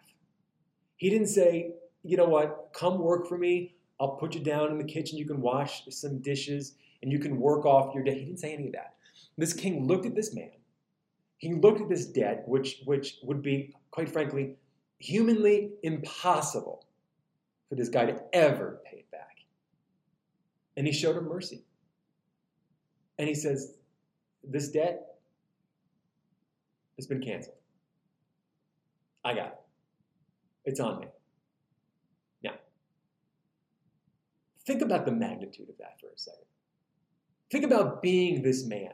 He 0.97 1.12
didn't 1.12 1.27
say, 1.27 1.73
you 2.03 2.17
know 2.17 2.25
what? 2.25 2.71
Come 2.73 2.97
work 2.99 3.27
for 3.27 3.38
me. 3.38 3.75
I'll 3.99 4.15
put 4.15 4.34
you 4.34 4.41
down 4.41 4.71
in 4.71 4.79
the 4.79 4.84
kitchen. 4.84 5.19
You 5.19 5.27
can 5.27 5.41
wash 5.41 5.84
some 5.89 6.19
dishes 6.21 6.73
and 7.03 7.12
you 7.12 7.19
can 7.19 7.39
work 7.39 7.65
off 7.65 7.93
your 7.93 8.03
debt. 8.03 8.17
He 8.17 8.25
didn't 8.25 8.39
say 8.39 8.53
any 8.53 8.65
of 8.67 8.73
that. 8.73 8.95
This 9.38 9.53
king 9.53 9.86
looked 9.86 10.08
at 10.08 10.15
this 10.15 10.34
man. 10.34 10.49
He 11.38 11.53
looked 11.53 11.82
at 11.82 11.88
this 11.88 12.08
debt, 12.08 12.43
which, 12.47 12.82
which 12.86 13.17
would 13.23 13.43
be, 13.43 13.75
quite 13.91 14.10
frankly, 14.10 14.55
humanly 14.97 15.71
impossible 15.84 16.86
for 17.69 17.75
this 17.75 17.89
guy 17.89 18.05
to 18.05 18.19
ever 18.34 18.82
pay 18.86 18.97
it 18.97 19.12
back. 19.12 19.38
And 20.75 20.88
he 20.88 20.91
showed 20.91 21.15
him 21.15 21.29
mercy. 21.29 21.63
And 23.19 23.27
he 23.27 23.36
says, 23.36 23.75
This 24.43 24.69
debt 24.69 25.09
has 26.99 27.07
been 27.07 27.21
canceled. 27.21 27.55
I 29.23 29.33
got 29.33 29.47
it. 29.47 29.59
It's 30.65 30.79
on 30.79 30.99
me. 30.99 31.07
Now, 32.43 32.55
think 34.65 34.81
about 34.81 35.05
the 35.05 35.12
magnitude 35.12 35.69
of 35.69 35.77
that 35.77 35.99
for 35.99 36.07
a 36.07 36.17
second. 36.17 36.43
Think 37.49 37.63
about 37.63 38.01
being 38.01 38.41
this 38.41 38.65
man 38.65 38.91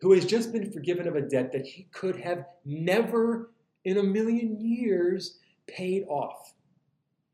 who 0.00 0.12
has 0.12 0.24
just 0.24 0.52
been 0.52 0.70
forgiven 0.70 1.08
of 1.08 1.16
a 1.16 1.22
debt 1.22 1.50
that 1.52 1.66
he 1.66 1.88
could 1.90 2.16
have 2.16 2.44
never 2.64 3.50
in 3.84 3.96
a 3.96 4.02
million 4.02 4.60
years 4.60 5.38
paid 5.66 6.04
off. 6.08 6.52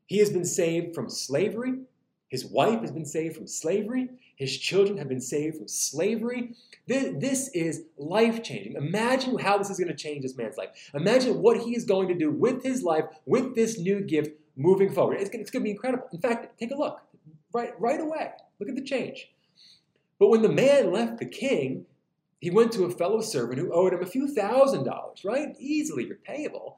He 0.07 0.17
has 0.19 0.29
been 0.29 0.45
saved 0.45 0.95
from 0.95 1.09
slavery. 1.09 1.79
His 2.29 2.45
wife 2.45 2.81
has 2.81 2.91
been 2.91 3.05
saved 3.05 3.35
from 3.35 3.47
slavery. 3.47 4.09
His 4.35 4.57
children 4.57 4.97
have 4.97 5.07
been 5.07 5.21
saved 5.21 5.57
from 5.57 5.67
slavery. 5.67 6.53
This 6.87 7.49
is 7.49 7.83
life 7.97 8.43
changing. 8.43 8.73
Imagine 8.73 9.37
how 9.37 9.57
this 9.57 9.69
is 9.69 9.77
going 9.77 9.89
to 9.89 9.95
change 9.95 10.23
this 10.23 10.35
man's 10.35 10.57
life. 10.57 10.69
Imagine 10.93 11.41
what 11.41 11.61
he 11.61 11.75
is 11.75 11.85
going 11.85 12.07
to 12.09 12.15
do 12.15 12.31
with 12.31 12.63
his 12.63 12.83
life, 12.83 13.05
with 13.25 13.55
this 13.55 13.79
new 13.79 14.01
gift 14.01 14.31
moving 14.55 14.91
forward. 14.91 15.19
It's 15.19 15.29
going 15.29 15.45
to 15.45 15.59
be 15.59 15.71
incredible. 15.71 16.07
In 16.11 16.19
fact, 16.19 16.59
take 16.59 16.71
a 16.71 16.75
look 16.75 17.01
right, 17.53 17.79
right 17.79 17.99
away. 17.99 18.31
Look 18.59 18.69
at 18.69 18.75
the 18.75 18.83
change. 18.83 19.31
But 20.19 20.27
when 20.29 20.41
the 20.41 20.49
man 20.49 20.91
left 20.91 21.19
the 21.19 21.25
king, 21.25 21.85
he 22.39 22.49
went 22.49 22.71
to 22.73 22.85
a 22.85 22.91
fellow 22.91 23.21
servant 23.21 23.59
who 23.59 23.73
owed 23.73 23.93
him 23.93 24.03
a 24.03 24.05
few 24.05 24.27
thousand 24.33 24.83
dollars, 24.83 25.23
right? 25.23 25.55
Easily 25.59 26.05
repayable. 26.05 26.75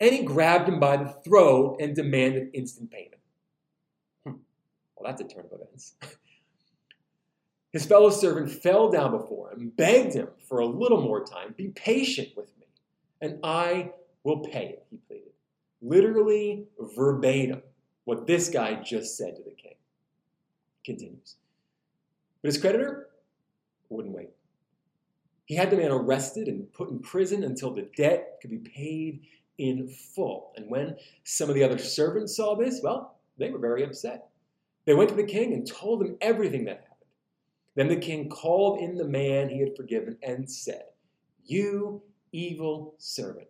And 0.00 0.12
he 0.12 0.22
grabbed 0.22 0.68
him 0.68 0.78
by 0.80 0.96
the 0.96 1.14
throat 1.24 1.78
and 1.80 1.94
demanded 1.94 2.50
instant 2.54 2.90
payment. 2.90 3.20
Well, 4.96 5.10
that's 5.10 5.20
a 5.20 5.24
turn 5.24 5.44
of 5.44 5.60
events. 5.60 5.94
His 7.72 7.84
fellow 7.84 8.10
servant 8.10 8.50
fell 8.50 8.90
down 8.90 9.10
before 9.10 9.52
him, 9.52 9.70
begged 9.76 10.14
him 10.14 10.28
for 10.48 10.60
a 10.60 10.66
little 10.66 11.02
more 11.02 11.22
time, 11.22 11.54
be 11.58 11.68
patient 11.68 12.28
with 12.34 12.48
me, 12.58 12.66
and 13.20 13.38
I 13.44 13.92
will 14.24 14.38
pay 14.38 14.68
it, 14.68 14.86
he 14.90 14.96
pleaded. 14.96 15.32
Literally 15.82 16.64
verbatim 16.96 17.62
what 18.04 18.26
this 18.26 18.48
guy 18.48 18.76
just 18.82 19.18
said 19.18 19.36
to 19.36 19.42
the 19.42 19.50
king. 19.50 19.74
Continues. 20.84 21.36
But 22.40 22.48
his 22.48 22.58
creditor 22.58 23.08
wouldn't 23.90 24.14
wait. 24.14 24.30
He 25.44 25.54
had 25.54 25.70
the 25.70 25.76
man 25.76 25.92
arrested 25.92 26.48
and 26.48 26.72
put 26.72 26.90
in 26.90 26.98
prison 27.00 27.44
until 27.44 27.72
the 27.72 27.88
debt 27.96 28.38
could 28.40 28.50
be 28.50 28.58
paid 28.58 29.20
in 29.58 29.88
full. 29.88 30.52
And 30.56 30.70
when 30.70 30.96
some 31.24 31.48
of 31.48 31.54
the 31.54 31.62
other 31.62 31.78
servants 31.78 32.36
saw 32.36 32.54
this, 32.56 32.80
well, 32.82 33.18
they 33.38 33.50
were 33.50 33.58
very 33.58 33.84
upset. 33.84 34.28
They 34.86 34.94
went 34.94 35.10
to 35.10 35.16
the 35.16 35.24
king 35.24 35.52
and 35.52 35.66
told 35.66 36.02
him 36.02 36.16
everything 36.20 36.64
that 36.64 36.78
happened. 36.78 36.96
Then 37.74 37.88
the 37.88 37.96
king 37.96 38.30
called 38.30 38.80
in 38.80 38.96
the 38.96 39.04
man 39.04 39.50
he 39.50 39.60
had 39.60 39.76
forgiven 39.76 40.16
and 40.22 40.50
said, 40.50 40.84
You 41.44 42.02
evil 42.32 42.94
servant, 42.98 43.48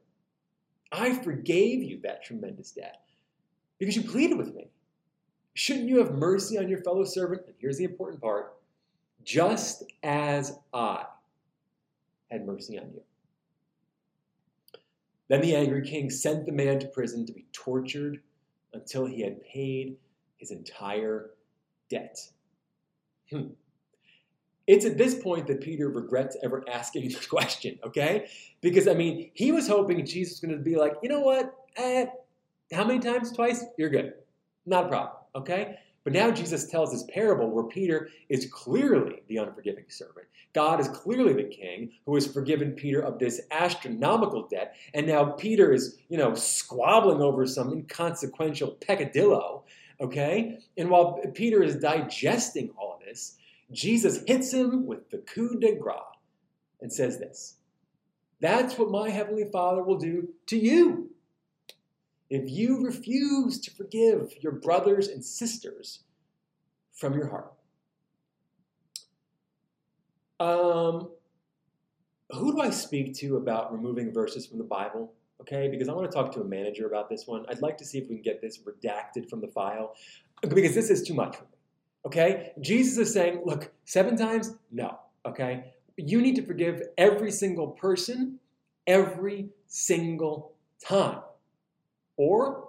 I 0.90 1.12
forgave 1.12 1.82
you 1.82 2.00
that 2.02 2.24
tremendous 2.24 2.72
debt 2.72 3.02
because 3.78 3.94
you 3.94 4.02
pleaded 4.02 4.38
with 4.38 4.54
me. 4.54 4.70
Shouldn't 5.54 5.88
you 5.88 5.98
have 5.98 6.12
mercy 6.12 6.58
on 6.58 6.68
your 6.68 6.82
fellow 6.82 7.04
servant? 7.04 7.42
And 7.46 7.54
here's 7.58 7.78
the 7.78 7.84
important 7.84 8.20
part 8.20 8.54
just 9.22 9.82
as 10.02 10.58
I 10.72 11.04
had 12.30 12.46
mercy 12.46 12.78
on 12.78 12.92
you. 12.94 13.02
Then 15.28 15.40
the 15.40 15.56
angry 15.56 15.82
king 15.86 16.10
sent 16.10 16.46
the 16.46 16.52
man 16.52 16.78
to 16.78 16.86
prison 16.86 17.26
to 17.26 17.32
be 17.32 17.46
tortured 17.52 18.20
until 18.72 19.06
he 19.06 19.22
had 19.22 19.42
paid 19.42 19.96
his 20.36 20.50
entire 20.50 21.30
debt. 21.90 22.18
Hmm. 23.30 23.48
It's 24.66 24.84
at 24.84 24.98
this 24.98 25.14
point 25.14 25.46
that 25.46 25.60
Peter 25.60 25.88
regrets 25.88 26.36
ever 26.42 26.64
asking 26.70 27.04
this 27.08 27.26
question, 27.26 27.78
okay? 27.84 28.28
Because, 28.60 28.88
I 28.88 28.94
mean, 28.94 29.30
he 29.34 29.52
was 29.52 29.68
hoping 29.68 30.04
Jesus 30.04 30.34
was 30.34 30.40
going 30.40 30.58
to 30.58 30.64
be 30.64 30.76
like, 30.76 30.94
you 31.02 31.08
know 31.08 31.20
what? 31.20 31.54
Eh, 31.76 32.06
how 32.72 32.84
many 32.84 32.98
times? 32.98 33.32
Twice? 33.32 33.64
You're 33.78 33.90
good. 33.90 34.14
Not 34.64 34.86
a 34.86 34.88
problem, 34.88 35.16
okay? 35.36 35.76
But 36.06 36.12
now 36.12 36.30
Jesus 36.30 36.68
tells 36.68 36.92
this 36.92 37.04
parable 37.12 37.50
where 37.50 37.64
Peter 37.64 38.10
is 38.28 38.46
clearly 38.52 39.22
the 39.28 39.38
unforgiving 39.38 39.86
servant. 39.88 40.26
God 40.52 40.78
is 40.78 40.86
clearly 40.88 41.32
the 41.32 41.48
king 41.48 41.90
who 42.06 42.14
has 42.14 42.26
forgiven 42.26 42.72
Peter 42.72 43.00
of 43.00 43.18
this 43.18 43.40
astronomical 43.50 44.46
debt. 44.46 44.76
And 44.94 45.06
now 45.06 45.24
Peter 45.32 45.72
is, 45.72 45.98
you 46.08 46.16
know, 46.16 46.32
squabbling 46.34 47.20
over 47.20 47.44
some 47.44 47.72
inconsequential 47.72 48.78
peccadillo, 48.80 49.64
okay? 50.00 50.58
And 50.76 50.90
while 50.90 51.20
Peter 51.34 51.62
is 51.62 51.76
digesting 51.76 52.70
all 52.76 52.94
of 52.94 53.04
this, 53.04 53.36
Jesus 53.72 54.22
hits 54.26 54.52
him 54.52 54.86
with 54.86 55.10
the 55.10 55.18
coup 55.18 55.58
de 55.58 55.74
grace 55.74 55.98
and 56.80 56.92
says 56.92 57.18
this 57.18 57.56
That's 58.40 58.78
what 58.78 58.90
my 58.90 59.10
heavenly 59.10 59.44
Father 59.50 59.82
will 59.82 59.98
do 59.98 60.28
to 60.46 60.56
you 60.56 61.10
if 62.28 62.50
you 62.50 62.84
refuse 62.84 63.60
to 63.60 63.70
forgive 63.70 64.34
your 64.40 64.52
brothers 64.52 65.08
and 65.08 65.24
sisters 65.24 66.00
from 66.92 67.14
your 67.14 67.28
heart. 67.28 67.52
Um, 70.38 71.10
who 72.32 72.52
do 72.52 72.60
I 72.60 72.70
speak 72.70 73.14
to 73.16 73.36
about 73.36 73.72
removing 73.72 74.12
verses 74.12 74.46
from 74.46 74.58
the 74.58 74.64
Bible? 74.64 75.12
Okay, 75.40 75.68
because 75.68 75.88
I 75.88 75.92
want 75.92 76.10
to 76.10 76.14
talk 76.14 76.32
to 76.32 76.40
a 76.40 76.44
manager 76.44 76.86
about 76.86 77.08
this 77.08 77.26
one. 77.26 77.44
I'd 77.48 77.60
like 77.60 77.76
to 77.78 77.84
see 77.84 77.98
if 77.98 78.08
we 78.08 78.16
can 78.16 78.22
get 78.22 78.40
this 78.40 78.58
redacted 78.58 79.28
from 79.28 79.40
the 79.40 79.48
file 79.48 79.94
because 80.42 80.74
this 80.74 80.90
is 80.90 81.02
too 81.02 81.14
much 81.14 81.36
for 81.36 81.44
me. 81.44 81.50
Okay, 82.06 82.52
Jesus 82.60 82.96
is 82.98 83.12
saying, 83.12 83.42
look, 83.44 83.72
seven 83.84 84.16
times? 84.16 84.54
No. 84.70 84.98
Okay, 85.26 85.72
you 85.96 86.22
need 86.22 86.36
to 86.36 86.42
forgive 86.42 86.82
every 86.96 87.30
single 87.30 87.68
person 87.68 88.38
every 88.86 89.48
single 89.66 90.52
time. 90.82 91.20
Or 92.16 92.68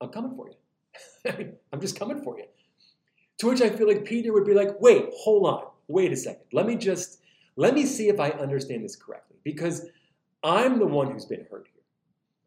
I'm 0.00 0.10
coming 0.10 0.34
for 0.36 0.48
you. 0.48 1.54
I'm 1.72 1.80
just 1.80 1.98
coming 1.98 2.22
for 2.22 2.38
you. 2.38 2.44
To 3.38 3.48
which 3.48 3.62
I 3.62 3.70
feel 3.70 3.88
like 3.88 4.04
Peter 4.04 4.32
would 4.32 4.44
be 4.44 4.54
like, 4.54 4.80
wait, 4.80 5.06
hold 5.16 5.46
on, 5.46 5.64
wait 5.88 6.12
a 6.12 6.16
second. 6.16 6.44
Let 6.52 6.66
me 6.66 6.76
just, 6.76 7.20
let 7.56 7.74
me 7.74 7.84
see 7.86 8.08
if 8.08 8.20
I 8.20 8.30
understand 8.30 8.84
this 8.84 8.96
correctly. 8.96 9.36
Because 9.42 9.86
I'm 10.44 10.78
the 10.78 10.86
one 10.86 11.10
who's 11.10 11.24
been 11.24 11.46
hurt 11.50 11.66
here. 11.72 11.82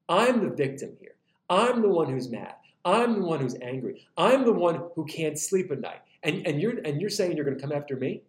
I'm 0.08 0.48
the 0.48 0.56
victim 0.56 0.96
here. 1.02 1.16
I'm 1.50 1.82
the 1.82 1.90
one 1.90 2.10
who's 2.10 2.30
mad. 2.30 2.54
I'm 2.86 3.20
the 3.20 3.26
one 3.26 3.42
who's 3.42 3.56
angry. 3.62 4.08
I'm 4.18 4.46
the 4.46 4.54
one 4.54 4.82
who 4.96 5.04
can't 5.06 5.38
sleep 5.38 5.72
at 5.72 5.82
night. 5.82 6.02
And, 6.24 6.46
and, 6.48 6.62
you're, 6.62 6.78
and 6.86 7.02
you're 7.02 7.10
saying 7.10 7.36
you're 7.36 7.46
going 7.46 7.58
to 7.58 7.62
come 7.62 7.74
after 7.74 7.96
me? 7.96 8.22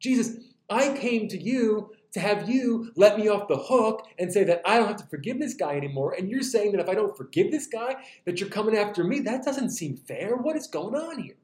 Jesus, 0.00 0.38
I 0.68 0.96
came 0.96 1.28
to 1.28 1.40
you 1.40 1.92
to 2.12 2.20
have 2.20 2.48
you 2.48 2.92
let 2.96 3.18
me 3.18 3.28
off 3.28 3.48
the 3.48 3.56
hook 3.56 4.06
and 4.18 4.32
say 4.32 4.44
that 4.44 4.62
I 4.66 4.78
don't 4.78 4.88
have 4.88 4.96
to 4.96 5.06
forgive 5.06 5.38
this 5.38 5.54
guy 5.54 5.76
anymore. 5.76 6.14
And 6.18 6.30
you're 6.30 6.42
saying 6.42 6.72
that 6.72 6.80
if 6.80 6.88
I 6.88 6.94
don't 6.94 7.16
forgive 7.16 7.50
this 7.50 7.66
guy, 7.66 7.96
that 8.24 8.40
you're 8.40 8.48
coming 8.48 8.76
after 8.76 9.04
me. 9.04 9.20
That 9.20 9.44
doesn't 9.44 9.70
seem 9.70 9.96
fair. 9.96 10.36
What 10.36 10.56
is 10.56 10.66
going 10.66 10.94
on 10.94 11.22
here? 11.22 11.36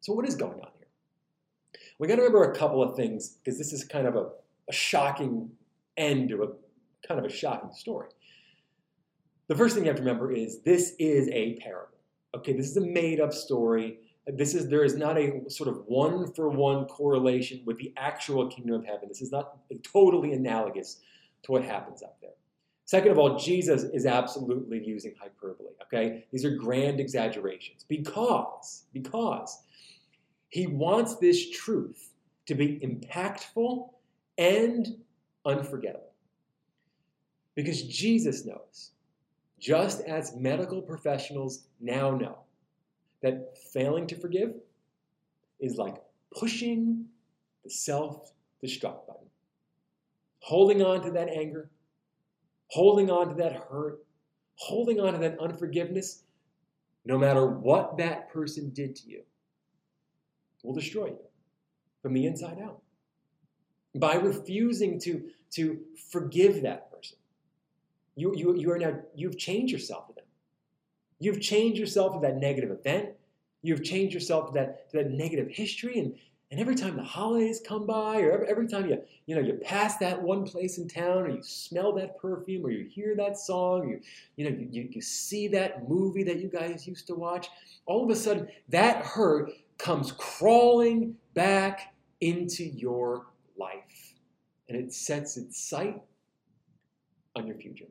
So, 0.00 0.12
what 0.14 0.26
is 0.26 0.34
going 0.34 0.60
on 0.60 0.70
here? 0.78 0.88
We 1.98 2.08
got 2.08 2.16
to 2.16 2.22
remember 2.22 2.50
a 2.50 2.56
couple 2.56 2.82
of 2.82 2.96
things 2.96 3.36
because 3.42 3.58
this 3.58 3.72
is 3.72 3.84
kind 3.84 4.06
of 4.06 4.16
a, 4.16 4.30
a 4.68 4.72
shocking 4.72 5.50
end 6.00 6.30
to 6.30 6.42
a 6.42 6.48
kind 7.06 7.18
of 7.20 7.26
a 7.26 7.34
shocking 7.34 7.72
story. 7.72 8.08
The 9.48 9.54
first 9.54 9.74
thing 9.74 9.84
you 9.84 9.90
have 9.90 9.96
to 9.96 10.02
remember 10.02 10.32
is 10.32 10.60
this 10.62 10.94
is 10.98 11.28
a 11.28 11.58
parable. 11.58 11.98
Okay, 12.36 12.52
this 12.52 12.68
is 12.68 12.76
a 12.76 12.80
made 12.80 13.20
up 13.20 13.32
story 13.32 13.98
this 14.26 14.54
is 14.54 14.68
there 14.68 14.84
is 14.84 14.96
not 14.96 15.18
a 15.18 15.42
sort 15.48 15.68
of 15.68 15.82
one 15.86 16.32
for 16.32 16.48
one 16.48 16.86
correlation 16.86 17.62
with 17.64 17.78
the 17.78 17.92
actual 17.96 18.48
kingdom 18.48 18.74
of 18.74 18.84
heaven. 18.84 19.08
This 19.08 19.22
is 19.22 19.32
not 19.32 19.56
totally 19.82 20.32
analogous 20.32 21.00
to 21.44 21.52
what 21.52 21.64
happens 21.64 22.02
up 22.02 22.20
there. 22.20 22.30
Second 22.84 23.12
of 23.12 23.18
all, 23.18 23.38
Jesus 23.38 23.84
is 23.84 24.04
absolutely 24.04 24.84
using 24.84 25.14
hyperbole. 25.20 25.70
Okay, 25.82 26.24
these 26.32 26.44
are 26.44 26.50
grand 26.50 27.00
exaggerations 27.00 27.84
because 27.88 28.84
because 28.92 29.62
he 30.48 30.66
wants 30.66 31.16
this 31.16 31.50
truth 31.50 32.10
to 32.46 32.54
be 32.54 32.78
impactful 32.80 33.90
and 34.38 34.96
unforgettable. 35.44 36.12
Because 37.54 37.82
Jesus 37.82 38.44
knows, 38.44 38.92
just 39.58 40.00
as 40.02 40.36
medical 40.36 40.80
professionals 40.80 41.64
now 41.80 42.10
know, 42.10 42.38
that 43.22 43.56
failing 43.72 44.06
to 44.06 44.16
forgive 44.16 44.54
is 45.58 45.76
like 45.76 45.96
pushing 46.34 47.04
the 47.64 47.70
self 47.70 48.32
destruct 48.64 49.06
button. 49.06 49.26
Holding 50.40 50.80
on 50.80 51.02
to 51.02 51.10
that 51.10 51.28
anger, 51.28 51.70
holding 52.68 53.10
on 53.10 53.28
to 53.28 53.34
that 53.34 53.52
hurt, 53.70 53.98
holding 54.54 55.00
on 55.00 55.12
to 55.12 55.18
that 55.18 55.38
unforgiveness 55.38 56.22
no 57.04 57.18
matter 57.18 57.46
what 57.46 57.96
that 57.98 58.30
person 58.30 58.70
did 58.70 58.94
to 58.96 59.08
you, 59.08 59.22
will 60.62 60.74
destroy 60.74 61.06
you 61.06 61.18
from 62.02 62.12
the 62.12 62.26
inside 62.26 62.58
out. 62.62 62.82
By 63.94 64.14
refusing 64.14 65.00
to, 65.00 65.24
to 65.52 65.80
forgive 66.10 66.62
that 66.62 66.92
person, 66.92 67.18
you, 68.14 68.34
you, 68.36 68.54
you 68.54 68.70
are 68.70 68.78
now, 68.78 69.00
you've 69.14 69.38
changed 69.38 69.72
yourself 69.72 70.08
to 70.08 70.14
them. 70.14 70.24
You've 71.18 71.40
changed 71.40 71.78
yourself 71.78 72.14
to 72.14 72.20
that 72.20 72.36
negative 72.36 72.70
event. 72.70 73.10
You've 73.62 73.82
changed 73.82 74.14
yourself 74.14 74.48
to 74.48 74.52
that, 74.54 74.90
to 74.90 74.98
that 74.98 75.10
negative 75.10 75.48
history. 75.50 75.98
And, 75.98 76.14
and 76.50 76.60
every 76.60 76.74
time 76.74 76.96
the 76.96 77.02
holidays 77.02 77.60
come 77.66 77.86
by, 77.86 78.20
or 78.20 78.32
every, 78.32 78.48
every 78.48 78.68
time 78.68 78.88
you, 78.88 79.02
you 79.26 79.34
know, 79.34 79.40
you 79.40 79.54
pass 79.62 79.98
that 79.98 80.20
one 80.20 80.44
place 80.44 80.78
in 80.78 80.88
town, 80.88 81.22
or 81.22 81.28
you 81.28 81.42
smell 81.42 81.92
that 81.94 82.18
perfume, 82.18 82.64
or 82.64 82.70
you 82.70 82.84
hear 82.84 83.14
that 83.16 83.38
song, 83.38 83.88
you, 83.88 84.00
you 84.36 84.50
know, 84.50 84.56
you, 84.70 84.88
you 84.90 85.00
see 85.00 85.46
that 85.48 85.88
movie 85.88 86.24
that 86.24 86.40
you 86.40 86.48
guys 86.48 86.86
used 86.86 87.06
to 87.06 87.14
watch, 87.14 87.48
all 87.86 88.04
of 88.04 88.10
a 88.10 88.16
sudden 88.16 88.48
that 88.68 89.04
hurt 89.04 89.50
comes 89.78 90.12
crawling 90.12 91.16
back 91.34 91.94
into 92.20 92.64
your. 92.64 93.26
And 94.70 94.78
it 94.78 94.92
sets 94.92 95.36
its 95.36 95.60
sight 95.60 96.00
on 97.34 97.44
your 97.44 97.56
future. 97.56 97.88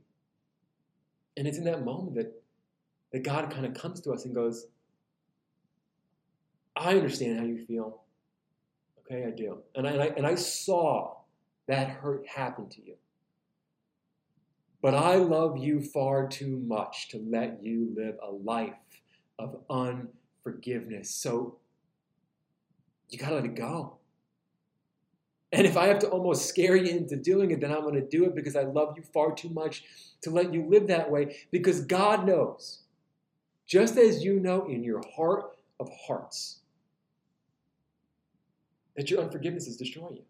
And 1.35 1.45
it's 1.45 1.57
in 1.57 1.65
that 1.65 1.83
moment 1.83 2.15
that, 2.15 2.41
that 3.11 3.23
God 3.23 3.51
kind 3.51 3.65
of 3.65 3.73
comes 3.73 3.99
to 4.01 4.11
us 4.11 4.23
and 4.23 4.33
goes, 4.33 4.67
I 6.77 6.95
understand 6.95 7.37
how 7.37 7.45
you 7.45 7.65
feel. 7.65 8.03
Okay, 8.99 9.25
I 9.25 9.31
do. 9.31 9.57
And 9.75 9.85
I, 9.85 9.91
and 9.91 10.01
I, 10.01 10.05
and 10.05 10.25
I 10.25 10.35
saw 10.35 11.17
that 11.67 11.89
hurt 11.89 12.25
happen 12.25 12.69
to 12.69 12.81
you. 12.81 12.95
But 14.81 14.95
I 14.95 15.15
love 15.15 15.57
you 15.57 15.81
far 15.81 16.29
too 16.29 16.63
much 16.65 17.09
to 17.09 17.21
let 17.29 17.61
you 17.61 17.93
live 17.97 18.15
a 18.25 18.31
life 18.31 18.71
of 19.37 19.57
unforgiveness. 19.69 21.09
So 21.13 21.57
you 23.09 23.17
got 23.17 23.29
to 23.29 23.35
let 23.35 23.45
it 23.45 23.55
go. 23.55 23.98
And 25.51 25.65
if 25.65 25.77
I 25.77 25.87
have 25.87 25.99
to 25.99 26.09
almost 26.09 26.45
scare 26.45 26.75
you 26.75 26.95
into 26.95 27.15
doing 27.15 27.51
it, 27.51 27.61
then 27.61 27.71
I'm 27.71 27.81
going 27.81 27.95
to 27.95 28.07
do 28.07 28.25
it 28.25 28.35
because 28.35 28.55
I 28.55 28.63
love 28.63 28.93
you 28.95 29.03
far 29.03 29.33
too 29.33 29.49
much 29.49 29.83
to 30.21 30.29
let 30.29 30.53
you 30.53 30.67
live 30.69 30.87
that 30.87 31.09
way. 31.09 31.37
Because 31.51 31.81
God 31.81 32.27
knows, 32.27 32.81
just 33.65 33.97
as 33.97 34.23
you 34.23 34.39
know 34.39 34.67
in 34.67 34.83
your 34.83 35.01
heart 35.15 35.57
of 35.79 35.89
hearts, 36.05 36.59
that 38.95 39.09
your 39.09 39.21
unforgiveness 39.21 39.67
is 39.67 39.77
destroying 39.77 40.17
you. 40.17 40.23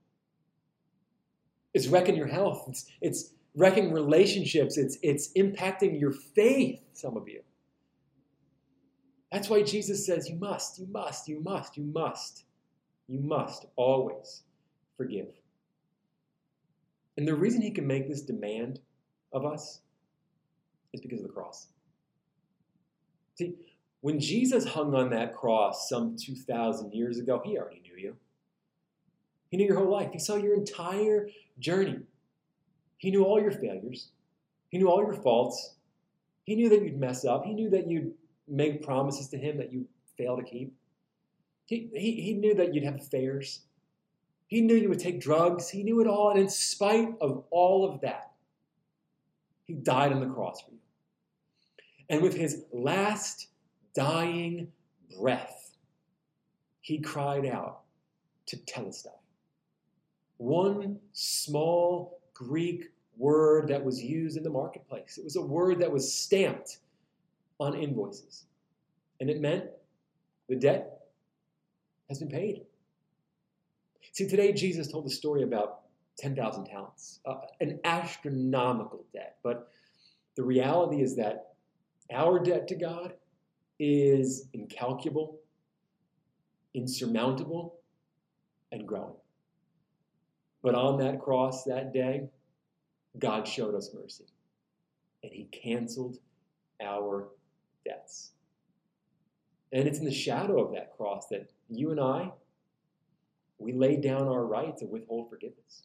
It's 1.74 1.88
wrecking 1.88 2.16
your 2.16 2.28
health. 2.28 2.66
It's, 2.70 2.86
it's 3.02 3.34
wrecking 3.56 3.92
relationships. 3.92 4.78
It's, 4.78 4.98
it's 5.04 5.34
impacting 5.34 6.00
your 6.00 6.12
faith, 6.12 6.80
some 6.94 7.18
of 7.18 7.28
you. 7.28 7.42
That's 9.32 9.50
why 9.50 9.64
Jesus 9.64 10.06
says, 10.06 10.30
You 10.30 10.38
must, 10.38 10.80
you 10.80 10.88
must, 10.88 11.28
you 11.28 11.42
must, 11.42 11.78
you 11.78 11.84
must, 11.84 12.46
you 13.08 13.20
must 13.20 13.66
always 13.76 14.44
forgive. 15.00 15.28
And 17.16 17.26
the 17.26 17.34
reason 17.34 17.62
he 17.62 17.72
can 17.72 17.88
make 17.88 18.10
this 18.10 18.22
demand 18.22 18.82
of 19.32 19.46
us 19.46 19.80
is 20.92 21.00
because 21.00 21.22
of 21.22 21.28
the 21.28 21.34
cross. 21.34 21.68
See, 23.36 23.56
when 24.02 24.20
Jesus 24.20 24.66
hung 24.66 24.94
on 24.94 25.10
that 25.12 25.36
cross 25.36 25.88
some 25.88 26.18
2,000 26.18 26.94
years 26.94 27.18
ago, 27.18 27.42
he 27.44 27.58
already 27.58 27.82
knew 27.82 27.96
you. 27.98 28.16
He 29.50 29.58
knew 29.58 29.66
your 29.66 29.78
whole 29.78 29.92
life. 29.92 30.10
He 30.12 30.20
saw 30.20 30.36
your 30.36 30.54
entire 30.54 31.30
journey. 31.60 32.00
He 32.98 33.10
knew 33.10 33.24
all 33.24 33.42
your 33.42 33.52
failures. 33.52 34.10
He 34.68 34.78
knew 34.78 34.90
all 34.90 35.02
your 35.02 35.14
faults. 35.14 35.76
He 36.44 36.56
knew 36.56 36.68
that 36.70 36.84
you'd 36.84 37.00
mess 37.00 37.24
up. 37.24 37.46
He 37.46 37.54
knew 37.54 37.70
that 37.70 37.90
you'd 37.90 38.14
make 38.48 38.84
promises 38.84 39.30
to 39.30 39.38
him 39.38 39.58
that 39.58 39.72
you 39.72 39.88
fail 40.18 40.36
to 40.36 40.44
keep. 40.44 40.74
He, 41.66 41.90
he, 41.94 42.22
he 42.22 42.34
knew 42.34 42.56
that 42.56 42.74
you'd 42.74 42.84
have 42.84 42.96
affairs. 42.96 43.62
He 44.50 44.62
knew 44.62 44.76
you 44.76 44.90
would 44.90 45.00
take 45.00 45.22
drugs. 45.22 45.70
He 45.70 45.84
knew 45.84 46.02
it 46.02 46.08
all. 46.08 46.32
And 46.32 46.40
in 46.40 46.50
spite 46.50 47.14
of 47.22 47.44
all 47.52 47.88
of 47.88 48.02
that, 48.02 48.32
he 49.66 49.74
died 49.76 50.12
on 50.12 50.20
the 50.20 50.28
cross 50.28 50.62
for 50.62 50.72
you. 50.72 50.80
And 52.10 52.24
with 52.24 52.36
his 52.36 52.66
last 52.74 53.50
dying 53.94 54.72
breath, 55.20 55.78
he 56.82 56.98
cried 56.98 57.46
out 57.46 57.82
tetelestai. 58.48 59.10
One 60.38 60.98
small 61.14 62.20
Greek 62.34 62.86
word 63.18 63.68
that 63.68 63.84
was 63.84 64.02
used 64.02 64.36
in 64.36 64.44
the 64.44 64.50
marketplace. 64.50 65.20
It 65.20 65.24
was 65.24 65.36
a 65.36 65.42
word 65.42 65.80
that 65.80 65.92
was 65.92 66.12
stamped 66.12 66.80
on 67.60 67.76
invoices. 67.76 68.46
And 69.20 69.30
it 69.30 69.42
meant 69.42 69.66
the 70.48 70.56
debt 70.56 71.02
has 72.08 72.18
been 72.18 72.30
paid. 72.30 72.64
See, 74.12 74.28
today 74.28 74.52
Jesus 74.52 74.92
told 74.92 75.06
a 75.06 75.10
story 75.10 75.44
about 75.44 75.82
10,000 76.18 76.66
talents, 76.66 77.20
uh, 77.26 77.36
an 77.62 77.80
astronomical 77.84 79.06
debt. 79.14 79.38
But 79.44 79.70
the 80.36 80.44
reality 80.44 81.02
is 81.02 81.16
that 81.16 81.54
our 82.12 82.40
debt 82.40 82.68
to 82.70 82.76
God 82.76 83.14
is 83.80 84.48
incalculable, 84.54 85.40
insurmountable, 86.74 87.80
and 88.72 88.88
growing. 88.88 89.16
But 90.62 90.76
on 90.76 91.00
that 91.00 91.22
cross 91.22 91.64
that 91.64 91.94
day, 91.94 92.30
God 93.18 93.48
showed 93.48 93.76
us 93.76 93.92
mercy, 93.94 94.26
and 95.24 95.32
He 95.32 95.46
canceled 95.46 96.18
our 96.82 97.30
debts. 97.86 98.32
And 99.72 99.88
it's 99.88 100.00
in 100.00 100.06
the 100.06 100.12
shadow 100.12 100.64
of 100.64 100.74
that 100.74 100.96
cross 100.98 101.28
that 101.28 101.50
you 101.70 101.92
and 101.92 102.00
I 102.00 102.32
we 103.60 103.74
laid 103.74 104.02
down 104.02 104.28
our 104.28 104.46
right 104.46 104.76
to 104.78 104.86
withhold 104.86 105.30
forgiveness. 105.30 105.84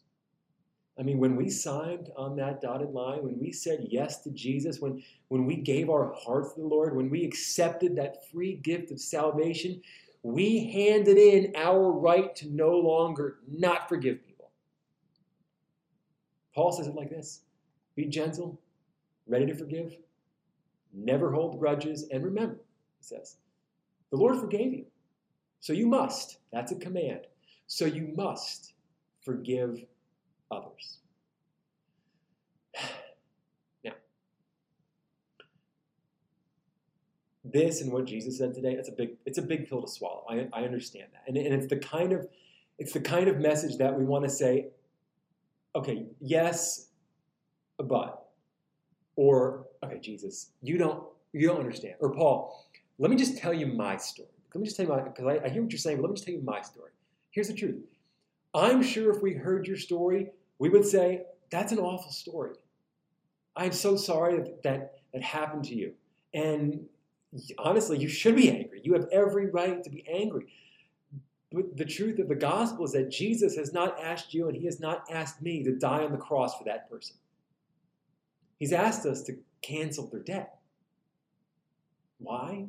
I 0.97 1.03
mean, 1.03 1.19
when 1.19 1.35
we 1.35 1.49
signed 1.49 2.09
on 2.15 2.37
that 2.37 2.61
dotted 2.61 2.91
line, 2.91 3.23
when 3.23 3.37
we 3.37 3.51
said 3.51 3.87
yes 3.89 4.21
to 4.23 4.29
Jesus, 4.31 4.79
when, 4.79 5.03
when 5.27 5.45
we 5.45 5.57
gave 5.57 5.89
our 5.89 6.13
hearts 6.13 6.53
to 6.53 6.61
the 6.61 6.67
Lord, 6.67 6.95
when 6.95 7.09
we 7.09 7.25
accepted 7.25 7.97
that 7.97 8.29
free 8.31 8.55
gift 8.55 8.91
of 8.91 8.99
salvation, 8.99 9.81
we 10.23 10.71
handed 10.71 11.17
in 11.17 11.53
our 11.57 11.91
right 11.91 12.33
to 12.37 12.47
no 12.47 12.71
longer 12.77 13.39
not 13.47 13.89
forgive 13.89 14.25
people. 14.25 14.51
Paul 16.53 16.71
says 16.71 16.87
it 16.87 16.95
like 16.95 17.09
this 17.09 17.41
Be 17.95 18.05
gentle, 18.05 18.59
ready 19.27 19.45
to 19.47 19.53
forgive, 19.53 19.97
never 20.93 21.31
hold 21.31 21.59
grudges, 21.59 22.07
and 22.09 22.23
remember, 22.23 22.55
he 22.97 23.03
says, 23.03 23.35
the 24.11 24.17
Lord 24.17 24.39
forgave 24.39 24.73
you. 24.73 24.85
So 25.59 25.73
you 25.73 25.87
must. 25.87 26.37
That's 26.53 26.71
a 26.71 26.75
command. 26.75 27.21
So 27.67 27.85
you 27.85 28.13
must 28.15 28.73
forgive 29.21 29.83
others. 30.51 30.97
Now, 33.83 33.93
this 37.43 37.81
and 37.81 37.91
what 37.91 38.05
Jesus 38.05 38.37
said 38.37 38.53
today, 38.53 38.73
it's 38.73 38.89
a 38.89 38.91
big, 38.91 39.11
it's 39.25 39.37
a 39.37 39.41
big 39.41 39.69
pill 39.69 39.81
to 39.81 39.87
swallow. 39.87 40.25
I, 40.29 40.47
I 40.53 40.63
understand 40.63 41.07
that. 41.13 41.23
And, 41.27 41.37
and 41.37 41.53
it's 41.53 41.67
the 41.67 41.77
kind 41.77 42.11
of 42.11 42.27
it's 42.77 42.91
the 42.91 42.99
kind 42.99 43.27
of 43.27 43.39
message 43.39 43.77
that 43.77 43.97
we 43.97 44.03
want 44.03 44.25
to 44.25 44.29
say, 44.29 44.67
okay, 45.75 46.05
yes, 46.19 46.89
but, 47.77 48.25
or 49.15 49.67
okay, 49.83 49.99
Jesus, 49.99 50.51
you 50.61 50.77
don't 50.77 51.03
you 51.33 51.47
don't 51.47 51.59
understand. 51.59 51.95
Or 51.99 52.13
Paul, 52.13 52.65
let 52.97 53.11
me 53.11 53.17
just 53.17 53.37
tell 53.37 53.53
you 53.53 53.67
my 53.67 53.97
story. 53.97 54.29
Let 54.53 54.61
me 54.61 54.65
just 54.65 54.77
tell 54.77 54.85
you 54.85 54.91
my 54.91 55.01
because 55.01 55.25
I, 55.25 55.45
I 55.45 55.49
hear 55.49 55.61
what 55.61 55.71
you're 55.71 55.79
saying, 55.79 55.97
but 55.97 56.03
let 56.03 56.09
me 56.11 56.15
just 56.15 56.25
tell 56.25 56.35
you 56.35 56.41
my 56.41 56.61
story. 56.61 56.91
Here's 57.35 57.49
the 57.49 57.53
truth 57.53 57.83
I'm 58.55 58.81
sure 58.81 59.13
if 59.13 59.21
we 59.21 59.33
heard 59.33 59.67
your 59.67 59.77
story, 59.77 60.31
we 60.57 60.69
would 60.69 60.85
say, 60.85 61.23
That's 61.51 61.73
an 61.73 61.79
awful 61.79 62.11
story. 62.11 62.55
I'm 63.57 63.73
so 63.73 63.95
sorry 63.97 64.37
that 64.37 64.63
that, 64.63 64.93
that 65.13 65.21
happened 65.21 65.65
to 65.65 65.75
you. 65.75 65.93
And 66.33 66.85
honestly, 67.59 67.99
you 67.99 68.07
should 68.07 68.35
be 68.35 68.49
angry. 68.49 68.81
You 68.83 68.93
have 68.93 69.07
every 69.11 69.49
right 69.49 69.83
to 69.83 69.89
be 69.89 70.05
angry. 70.11 70.47
But 71.51 71.77
the 71.77 71.85
truth 71.85 72.19
of 72.19 72.27
the 72.27 72.35
gospel 72.35 72.85
is 72.85 72.91
that 72.93 73.11
Jesus 73.11 73.55
has 73.55 73.71
not 73.71 74.01
asked 74.01 74.33
you 74.33 74.47
and 74.47 74.57
he 74.57 74.65
has 74.65 74.79
not 74.79 75.05
asked 75.09 75.41
me 75.41 75.63
to 75.63 75.77
die 75.77 76.03
on 76.03 76.11
the 76.11 76.17
cross 76.17 76.57
for 76.57 76.65
that 76.65 76.89
person. 76.89 77.15
He's 78.59 78.73
asked 78.73 79.05
us 79.05 79.21
to 79.23 79.37
cancel 79.61 80.07
their 80.07 80.21
debt. 80.21 80.59
Why? 82.17 82.65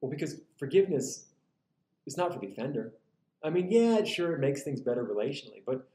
Well, 0.00 0.10
because 0.10 0.40
forgiveness 0.58 1.26
is 2.06 2.16
not 2.16 2.32
for 2.32 2.40
the 2.40 2.48
offender. 2.48 2.92
I 3.44 3.50
mean, 3.50 3.70
yeah, 3.70 4.02
sure, 4.04 4.32
it 4.32 4.40
makes 4.40 4.62
things 4.62 4.80
better 4.80 5.04
relationally, 5.04 5.62
but 5.66 5.86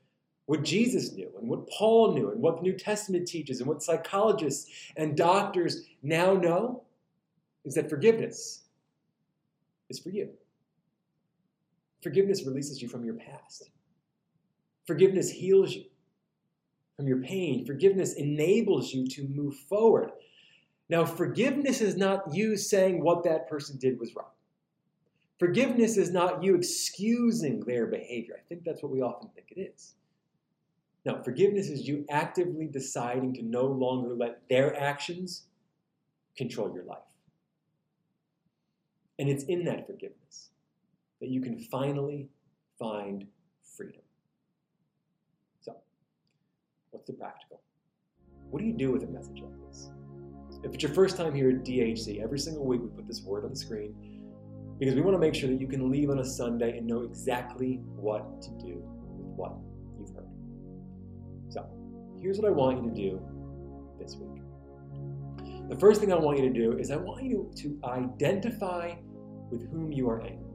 what 0.45 0.63
Jesus 0.63 1.13
knew 1.13 1.29
and 1.39 1.49
what 1.49 1.67
Paul 1.67 2.13
knew 2.13 2.31
and 2.31 2.41
what 2.41 2.57
the 2.57 2.61
New 2.61 2.77
Testament 2.77 3.27
teaches 3.27 3.59
and 3.59 3.67
what 3.67 3.83
psychologists 3.83 4.69
and 4.95 5.17
doctors 5.17 5.83
now 6.03 6.33
know 6.33 6.83
is 7.65 7.73
that 7.73 7.89
forgiveness 7.89 8.61
is 9.89 9.99
for 9.99 10.09
you. 10.09 10.29
Forgiveness 12.01 12.45
releases 12.45 12.81
you 12.81 12.87
from 12.87 13.03
your 13.03 13.15
past. 13.15 13.69
Forgiveness 14.85 15.29
heals 15.29 15.73
you 15.73 15.85
from 16.95 17.07
your 17.07 17.21
pain. 17.21 17.65
Forgiveness 17.65 18.13
enables 18.13 18.93
you 18.93 19.07
to 19.07 19.27
move 19.27 19.55
forward. 19.55 20.11
Now, 20.89 21.05
forgiveness 21.05 21.81
is 21.81 21.95
not 21.95 22.33
you 22.33 22.57
saying 22.57 23.03
what 23.03 23.23
that 23.23 23.49
person 23.49 23.77
did 23.77 23.99
was 23.99 24.15
wrong. 24.15 24.31
Forgiveness 25.39 25.95
is 25.95 26.11
not 26.11 26.43
you 26.43 26.53
excusing 26.53 27.61
their 27.61 27.87
behavior. 27.87 28.35
I 28.37 28.43
think 28.49 28.65
that's 28.65 28.83
what 28.83 28.91
we 28.91 29.01
often 29.01 29.29
think 29.29 29.47
it 29.55 29.61
is. 29.73 29.95
No, 31.05 31.23
forgiveness 31.23 31.69
is 31.69 31.87
you 31.87 32.05
actively 32.09 32.67
deciding 32.67 33.33
to 33.35 33.43
no 33.43 33.65
longer 33.65 34.13
let 34.13 34.41
their 34.49 34.77
actions 34.77 35.43
control 36.35 36.73
your 36.73 36.83
life. 36.83 36.99
And 39.17 39.29
it's 39.29 39.45
in 39.45 39.63
that 39.65 39.87
forgiveness 39.87 40.49
that 41.21 41.29
you 41.29 41.39
can 41.41 41.57
finally 41.57 42.27
find 42.77 43.25
freedom. 43.63 44.01
So, 45.61 45.75
what's 46.91 47.07
the 47.07 47.13
practical? 47.13 47.61
What 48.51 48.59
do 48.59 48.65
you 48.65 48.73
do 48.73 48.91
with 48.91 49.03
a 49.03 49.07
message 49.07 49.41
like 49.41 49.67
this? 49.67 49.89
If 50.63 50.73
it's 50.73 50.83
your 50.83 50.93
first 50.93 51.15
time 51.15 51.33
here 51.33 51.49
at 51.49 51.63
DHC, 51.63 52.21
every 52.21 52.39
single 52.39 52.65
week 52.65 52.81
we 52.81 52.89
put 52.89 53.07
this 53.07 53.21
word 53.21 53.45
on 53.45 53.51
the 53.51 53.55
screen 53.55 53.95
because 54.79 54.95
we 54.95 55.01
want 55.01 55.15
to 55.15 55.19
make 55.19 55.35
sure 55.35 55.49
that 55.49 55.59
you 55.59 55.67
can 55.67 55.91
leave 55.91 56.09
on 56.09 56.19
a 56.19 56.25
Sunday 56.25 56.77
and 56.77 56.87
know 56.87 57.01
exactly 57.01 57.81
what 57.95 58.41
to 58.41 58.49
do 58.51 58.81
with 59.17 59.27
what 59.35 59.53
you've 59.99 60.15
heard. 60.15 60.29
So, 61.49 61.69
here's 62.19 62.37
what 62.37 62.47
I 62.47 62.51
want 62.51 62.81
you 62.81 62.89
to 62.89 62.95
do 62.95 63.21
this 63.99 64.15
week. 64.15 64.41
The 65.69 65.77
first 65.77 65.99
thing 65.99 66.11
I 66.11 66.15
want 66.15 66.39
you 66.39 66.51
to 66.51 66.53
do 66.53 66.77
is 66.77 66.89
I 66.89 66.95
want 66.95 67.23
you 67.23 67.51
to 67.57 67.79
identify 67.83 68.95
with 69.51 69.69
whom 69.69 69.91
you 69.91 70.09
are 70.09 70.21
angry. 70.21 70.45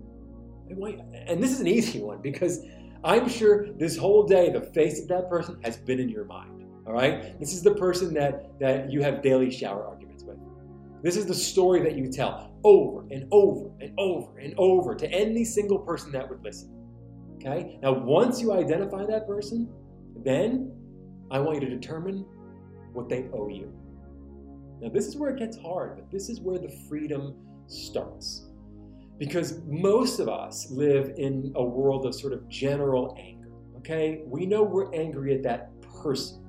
And 1.29 1.43
this 1.43 1.53
is 1.53 1.61
an 1.61 1.67
easy 1.67 2.01
one 2.01 2.23
because 2.23 2.65
I'm 3.05 3.29
sure 3.29 3.71
this 3.75 3.97
whole 3.97 4.25
day 4.25 4.51
the 4.51 4.63
face 4.63 5.01
of 5.01 5.09
that 5.09 5.29
person 5.29 5.61
has 5.63 5.77
been 5.77 6.01
in 6.01 6.09
your 6.09 6.25
mind. 6.25 6.65
All 6.87 6.93
right? 6.93 7.39
This 7.39 7.53
is 7.53 7.63
the 7.63 7.75
person 7.75 8.15
that, 8.15 8.59
that 8.59 8.91
you 8.91 9.03
have 9.03 9.23
daily 9.23 9.51
shower 9.51 9.87
arguments. 9.87 10.14
This 11.05 11.19
is 11.19 11.27
the 11.27 11.35
story 11.35 11.83
that 11.83 11.97
you 11.97 12.11
tell 12.11 12.51
over 12.65 13.03
and 13.11 13.29
over 13.31 13.71
and 13.79 13.93
over 13.99 14.39
and 14.39 14.55
over 14.57 14.95
to 14.95 15.07
any 15.13 15.45
single 15.45 15.79
person 15.79 16.11
that 16.13 16.27
would 16.27 16.43
listen. 16.43 16.75
Okay? 17.35 17.79
Now, 17.83 17.93
once 17.93 18.41
you 18.41 18.55
identify 18.55 19.05
that 19.05 19.27
person, 19.27 19.69
then 20.25 20.73
I 21.31 21.41
want 21.41 21.61
you 21.61 21.69
to 21.69 21.77
determine 21.77 22.25
what 22.95 23.11
they 23.11 23.27
owe 23.35 23.49
you. 23.49 23.71
Now, 24.81 24.89
this 24.89 25.07
is 25.07 25.15
where 25.15 25.29
it 25.29 25.39
gets 25.39 25.59
hard, 25.59 25.97
but 25.97 26.11
this 26.11 26.31
is 26.31 26.41
where 26.41 26.59
the 26.59 26.71
freedom 26.89 27.35
starts. 27.67 28.47
Because 29.19 29.61
most 29.67 30.21
of 30.21 30.31
us 30.31 30.71
live 30.71 31.13
in 31.19 31.53
a 31.57 31.63
world 31.63 32.07
of 32.07 32.15
sort 32.15 32.33
of 32.33 32.49
general 32.49 33.15
anger. 33.21 33.51
Okay? 33.77 34.23
We 34.25 34.47
know 34.47 34.63
we're 34.63 34.91
angry 34.95 35.35
at 35.35 35.43
that 35.43 35.69
person. 35.83 36.43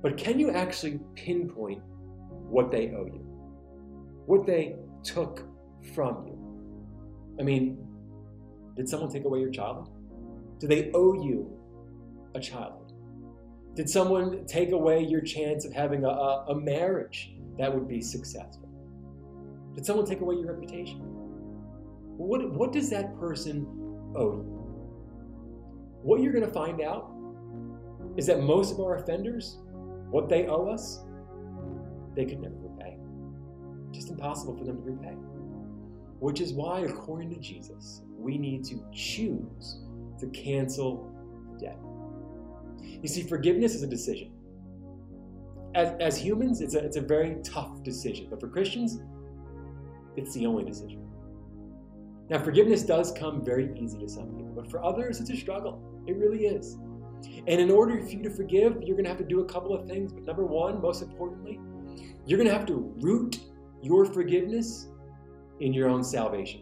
But 0.00 0.16
can 0.16 0.40
you 0.40 0.50
actually 0.50 0.98
pinpoint 1.14 1.82
what 2.48 2.70
they 2.70 2.88
owe 2.88 3.04
you? 3.04 3.33
What 4.26 4.46
they 4.46 4.76
took 5.02 5.42
from 5.94 6.26
you? 6.26 7.36
I 7.38 7.42
mean, 7.42 7.78
did 8.76 8.88
someone 8.88 9.10
take 9.10 9.24
away 9.24 9.40
your 9.40 9.50
childhood? 9.50 9.92
Do 10.58 10.66
they 10.66 10.90
owe 10.94 11.14
you 11.22 11.50
a 12.34 12.40
childhood? 12.40 12.92
Did 13.74 13.90
someone 13.90 14.46
take 14.46 14.72
away 14.72 15.02
your 15.02 15.20
chance 15.20 15.64
of 15.64 15.72
having 15.72 16.04
a, 16.04 16.08
a, 16.08 16.46
a 16.48 16.54
marriage 16.54 17.34
that 17.58 17.72
would 17.72 17.88
be 17.88 18.00
successful? 18.00 18.68
Did 19.74 19.84
someone 19.84 20.06
take 20.06 20.20
away 20.20 20.36
your 20.36 20.54
reputation? 20.54 21.00
What, 22.16 22.52
what 22.52 22.72
does 22.72 22.88
that 22.90 23.18
person 23.18 23.66
owe 24.14 24.36
you? 24.36 24.54
What 26.02 26.22
you're 26.22 26.32
going 26.32 26.46
to 26.46 26.52
find 26.52 26.80
out 26.80 27.10
is 28.16 28.26
that 28.26 28.40
most 28.40 28.72
of 28.72 28.80
our 28.80 28.96
offenders 28.96 29.58
what 30.10 30.28
they 30.28 30.46
owe 30.46 30.68
us, 30.68 31.00
they 32.14 32.24
could 32.24 32.40
never. 32.40 32.63
Just 33.94 34.10
impossible 34.10 34.56
for 34.56 34.64
them 34.64 34.76
to 34.76 34.82
repay. 34.82 35.14
Which 36.18 36.40
is 36.40 36.52
why, 36.52 36.80
according 36.80 37.30
to 37.30 37.38
Jesus, 37.38 38.02
we 38.18 38.36
need 38.36 38.64
to 38.64 38.84
choose 38.92 39.78
to 40.18 40.26
cancel 40.28 41.10
debt. 41.60 41.78
You 42.82 43.08
see, 43.08 43.22
forgiveness 43.22 43.74
is 43.74 43.82
a 43.82 43.86
decision. 43.86 44.32
As, 45.74 45.92
as 46.00 46.18
humans, 46.18 46.60
it's 46.60 46.74
a, 46.74 46.78
it's 46.78 46.96
a 46.96 47.00
very 47.00 47.36
tough 47.42 47.82
decision, 47.82 48.26
but 48.30 48.40
for 48.40 48.48
Christians, 48.48 49.00
it's 50.16 50.34
the 50.34 50.46
only 50.46 50.64
decision. 50.64 51.04
Now, 52.30 52.38
forgiveness 52.38 52.82
does 52.82 53.12
come 53.12 53.44
very 53.44 53.70
easy 53.78 53.98
to 53.98 54.08
some 54.08 54.28
people, 54.30 54.52
but 54.54 54.70
for 54.70 54.82
others, 54.82 55.20
it's 55.20 55.30
a 55.30 55.36
struggle. 55.36 55.82
It 56.06 56.16
really 56.16 56.46
is. 56.46 56.78
And 57.46 57.60
in 57.60 57.70
order 57.70 58.00
for 58.00 58.08
you 58.08 58.22
to 58.22 58.30
forgive, 58.30 58.82
you're 58.82 58.96
going 58.96 59.04
to 59.04 59.10
have 59.10 59.18
to 59.18 59.24
do 59.24 59.40
a 59.40 59.44
couple 59.44 59.74
of 59.74 59.86
things. 59.86 60.12
But 60.12 60.24
number 60.24 60.44
one, 60.44 60.80
most 60.80 61.02
importantly, 61.02 61.60
you're 62.26 62.38
going 62.38 62.48
to 62.48 62.54
have 62.54 62.66
to 62.66 62.94
root 63.00 63.40
your 63.84 64.04
forgiveness 64.06 64.88
in 65.60 65.72
your 65.72 65.88
own 65.88 66.02
salvation. 66.02 66.60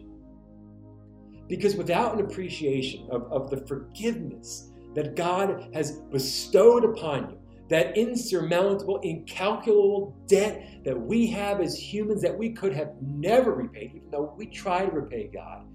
Because 1.47 1.75
without 1.75 2.13
an 2.13 2.25
appreciation 2.25 3.07
of, 3.11 3.23
of 3.31 3.49
the 3.49 3.57
forgiveness 3.67 4.71
that 4.95 5.15
God 5.15 5.69
has 5.73 5.99
bestowed 6.11 6.85
upon 6.85 7.31
you, 7.31 7.37
that 7.69 7.97
insurmountable, 7.97 8.99
incalculable 8.99 10.15
debt 10.27 10.83
that 10.85 10.99
we 10.99 11.27
have 11.27 11.61
as 11.61 11.75
humans 11.75 12.21
that 12.21 12.37
we 12.37 12.51
could 12.51 12.73
have 12.73 12.93
never 13.01 13.53
repaid, 13.53 13.91
even 13.95 14.11
though 14.11 14.33
we 14.37 14.45
try 14.45 14.85
to 14.85 14.91
repay 14.91 15.29
God, 15.33 15.65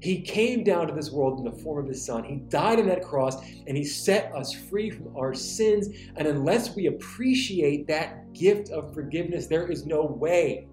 he 0.00 0.22
came 0.22 0.64
down 0.64 0.86
to 0.86 0.94
this 0.94 1.10
world 1.10 1.38
in 1.38 1.44
the 1.44 1.62
form 1.62 1.84
of 1.84 1.88
his 1.88 2.04
son. 2.04 2.24
He 2.24 2.36
died 2.36 2.78
on 2.78 2.86
that 2.88 3.04
cross 3.04 3.36
and 3.66 3.76
he 3.76 3.84
set 3.84 4.34
us 4.34 4.52
free 4.52 4.90
from 4.90 5.14
our 5.16 5.34
sins. 5.34 5.88
And 6.16 6.26
unless 6.26 6.74
we 6.74 6.86
appreciate 6.86 7.86
that 7.88 8.32
gift 8.32 8.70
of 8.70 8.94
forgiveness, 8.94 9.46
there 9.46 9.70
is 9.70 9.84
no 9.84 10.02
way 10.02 10.66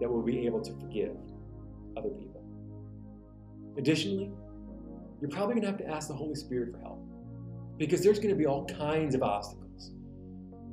that 0.00 0.08
we'll 0.08 0.22
be 0.22 0.46
able 0.46 0.60
to 0.60 0.72
forgive 0.74 1.16
other 1.96 2.10
people. 2.10 2.44
Additionally, 3.76 4.30
you're 5.20 5.30
probably 5.30 5.54
going 5.54 5.62
to 5.62 5.70
have 5.70 5.78
to 5.78 5.88
ask 5.88 6.06
the 6.06 6.14
Holy 6.14 6.36
Spirit 6.36 6.72
for 6.72 6.78
help 6.78 7.00
because 7.76 8.02
there's 8.02 8.18
going 8.18 8.30
to 8.30 8.36
be 8.36 8.46
all 8.46 8.64
kinds 8.66 9.16
of 9.16 9.22
obstacles 9.22 9.90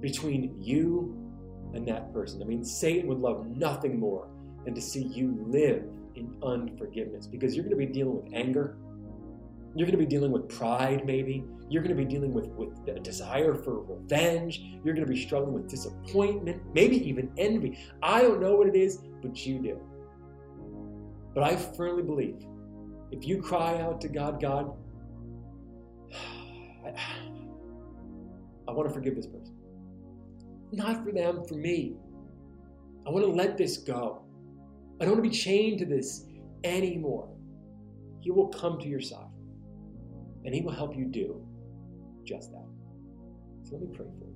between 0.02 0.56
you 0.62 1.16
and 1.74 1.88
that 1.88 2.14
person. 2.14 2.42
I 2.44 2.46
mean, 2.46 2.64
Satan 2.64 3.08
would 3.08 3.20
love 3.20 3.48
nothing 3.48 4.00
more 4.00 4.28
than 4.66 4.76
to 4.76 4.82
see 4.82 5.04
you 5.04 5.44
live 5.48 5.84
in 6.16 6.36
unforgiveness 6.44 7.28
because 7.28 7.56
you're 7.56 7.64
going 7.64 7.78
to 7.78 7.86
be 7.86 7.92
dealing 7.92 8.24
with 8.24 8.34
anger. 8.34 8.78
You're 9.76 9.86
going 9.86 10.00
to 10.00 10.06
be 10.06 10.06
dealing 10.06 10.32
with 10.32 10.48
pride, 10.48 11.06
maybe. 11.06 11.44
You're 11.70 11.84
going 11.84 11.96
to 11.96 12.02
be 12.02 12.10
dealing 12.10 12.34
with, 12.34 12.48
with 12.48 12.70
a 12.88 13.00
desire 13.00 13.56
for 13.56 13.82
revenge. 13.82 14.62
You're 14.84 14.94
going 14.94 15.06
to 15.06 15.12
be 15.12 15.22
struggling 15.22 15.54
with 15.54 15.68
disappointment, 15.68 16.62
maybe 16.74 16.98
even 17.08 17.32
envy. 17.38 17.78
I 18.02 18.22
don't 18.22 18.40
know 18.40 18.56
what 18.56 18.68
it 18.68 18.76
is, 18.76 19.00
but 19.22 19.46
you 19.46 19.60
do. 19.60 19.82
But 21.34 21.44
I 21.44 21.56
firmly 21.56 22.04
believe 22.04 22.46
if 23.12 23.28
you 23.28 23.42
cry 23.42 23.82
out 23.82 24.00
to 24.02 24.08
God, 24.08 24.42
God, 24.42 24.72
I, 26.86 26.94
I 28.68 28.72
want 28.72 28.88
to 28.88 28.94
forgive 28.94 29.16
this 29.16 29.28
person. 29.28 29.56
Not 30.72 31.04
for 31.04 31.12
them, 31.12 31.44
for 31.46 31.56
me. 31.56 31.96
I 33.06 33.10
want 33.10 33.26
to 33.26 33.32
let 33.32 33.58
this 33.58 33.78
go. 33.78 34.25
I 35.00 35.06
don't 35.06 35.16
want 35.16 35.24
to 35.26 35.30
be 35.30 35.36
chained 35.36 35.80
to 35.80 35.86
this 35.86 36.26
anymore. 36.64 37.30
He 38.22 38.32
will 38.32 38.48
come 38.48 38.80
to 38.80 38.88
your 38.88 39.02
side 39.02 39.28
and 40.46 40.54
He 40.54 40.62
will 40.62 40.72
help 40.72 40.96
you 40.96 41.06
do 41.06 41.46
just 42.24 42.52
that. 42.52 42.66
So 43.64 43.74
let 43.74 43.82
me 43.82 43.88
pray 43.96 44.06
for 44.06 44.26
you. 44.26 44.36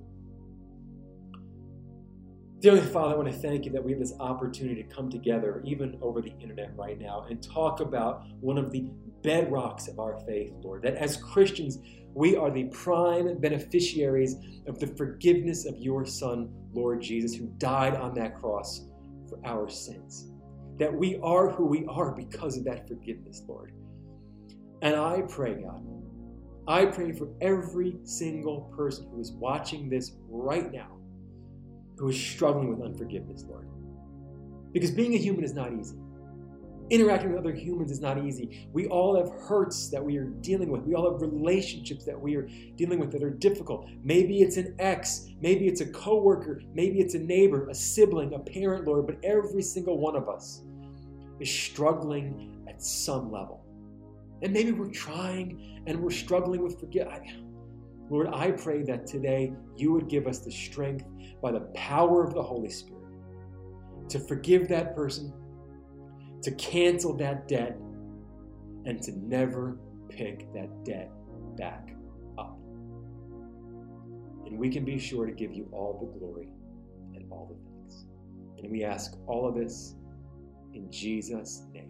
Dearly 2.60 2.82
Father, 2.82 3.14
I 3.14 3.16
want 3.16 3.32
to 3.32 3.38
thank 3.38 3.64
you 3.64 3.72
that 3.72 3.82
we 3.82 3.92
have 3.92 4.00
this 4.00 4.12
opportunity 4.20 4.82
to 4.82 4.94
come 4.94 5.10
together, 5.10 5.62
even 5.64 5.98
over 6.02 6.20
the 6.20 6.34
internet 6.40 6.76
right 6.76 7.00
now, 7.00 7.24
and 7.30 7.42
talk 7.42 7.80
about 7.80 8.24
one 8.40 8.58
of 8.58 8.70
the 8.70 8.84
bedrocks 9.22 9.88
of 9.88 9.98
our 9.98 10.20
faith, 10.26 10.52
Lord. 10.62 10.82
That 10.82 10.96
as 10.96 11.16
Christians, 11.16 11.78
we 12.12 12.36
are 12.36 12.50
the 12.50 12.64
prime 12.64 13.38
beneficiaries 13.38 14.36
of 14.66 14.78
the 14.78 14.88
forgiveness 14.88 15.64
of 15.64 15.78
your 15.78 16.04
Son, 16.04 16.50
Lord 16.74 17.00
Jesus, 17.00 17.34
who 17.34 17.46
died 17.56 17.94
on 17.94 18.14
that 18.16 18.38
cross 18.38 18.86
for 19.26 19.38
our 19.46 19.70
sins 19.70 20.29
that 20.80 20.92
we 20.92 21.18
are 21.22 21.50
who 21.50 21.66
we 21.66 21.86
are 21.86 22.10
because 22.10 22.56
of 22.56 22.64
that 22.64 22.88
forgiveness, 22.88 23.42
Lord. 23.46 23.72
And 24.82 24.96
I 24.96 25.22
pray, 25.28 25.54
God, 25.62 25.84
I 26.66 26.86
pray 26.86 27.12
for 27.12 27.28
every 27.40 27.98
single 28.02 28.72
person 28.76 29.06
who 29.10 29.20
is 29.20 29.32
watching 29.32 29.88
this 29.88 30.12
right 30.28 30.72
now 30.72 31.00
who 32.00 32.08
is 32.08 32.18
struggling 32.18 32.70
with 32.70 32.80
unforgiveness, 32.80 33.44
Lord. 33.46 33.68
Because 34.72 34.90
being 34.90 35.12
a 35.12 35.18
human 35.18 35.44
is 35.44 35.52
not 35.52 35.70
easy. 35.74 35.98
Interacting 36.88 37.30
with 37.30 37.38
other 37.38 37.52
humans 37.52 37.90
is 37.90 38.00
not 38.00 38.24
easy. 38.24 38.68
We 38.72 38.86
all 38.86 39.14
have 39.16 39.28
hurts 39.42 39.90
that 39.90 40.02
we 40.02 40.16
are 40.16 40.24
dealing 40.24 40.70
with. 40.70 40.82
We 40.82 40.94
all 40.94 41.12
have 41.12 41.20
relationships 41.20 42.06
that 42.06 42.18
we 42.18 42.36
are 42.36 42.48
dealing 42.76 42.98
with 42.98 43.12
that 43.12 43.22
are 43.22 43.30
difficult. 43.30 43.86
Maybe 44.02 44.40
it's 44.40 44.56
an 44.56 44.74
ex, 44.78 45.28
maybe 45.40 45.68
it's 45.68 45.82
a 45.82 45.86
coworker, 45.86 46.62
maybe 46.72 47.00
it's 47.00 47.14
a 47.14 47.18
neighbor, 47.18 47.68
a 47.68 47.74
sibling, 47.74 48.32
a 48.32 48.38
parent, 48.38 48.86
Lord, 48.86 49.06
but 49.06 49.18
every 49.22 49.62
single 49.62 49.98
one 49.98 50.16
of 50.16 50.28
us 50.28 50.62
is 51.40 51.50
struggling 51.50 52.64
at 52.68 52.82
some 52.82 53.30
level. 53.32 53.64
And 54.42 54.52
maybe 54.52 54.72
we're 54.72 54.90
trying 54.90 55.82
and 55.86 56.00
we're 56.00 56.10
struggling 56.10 56.62
with 56.62 56.78
forget. 56.78 57.22
Lord, 58.10 58.28
I 58.32 58.50
pray 58.52 58.82
that 58.84 59.06
today 59.06 59.52
you 59.76 59.92
would 59.92 60.08
give 60.08 60.26
us 60.26 60.40
the 60.40 60.50
strength 60.50 61.04
by 61.42 61.52
the 61.52 61.60
power 61.74 62.24
of 62.24 62.34
the 62.34 62.42
Holy 62.42 62.70
Spirit 62.70 63.00
to 64.08 64.18
forgive 64.18 64.68
that 64.68 64.94
person, 64.96 65.32
to 66.42 66.50
cancel 66.52 67.16
that 67.18 67.46
debt, 67.46 67.78
and 68.84 69.00
to 69.02 69.12
never 69.12 69.78
pick 70.08 70.52
that 70.52 70.84
debt 70.84 71.10
back 71.56 71.94
up. 72.38 72.58
And 74.46 74.58
we 74.58 74.68
can 74.68 74.84
be 74.84 74.98
sure 74.98 75.26
to 75.26 75.32
give 75.32 75.52
you 75.52 75.68
all 75.70 75.98
the 76.00 76.18
glory 76.18 76.48
and 77.14 77.24
all 77.30 77.46
the 77.48 77.70
thanks. 77.70 78.06
And 78.58 78.72
we 78.72 78.82
ask 78.82 79.16
all 79.26 79.46
of 79.46 79.54
this 79.54 79.94
in 80.74 80.90
Jesus' 80.90 81.62
name. 81.74 81.89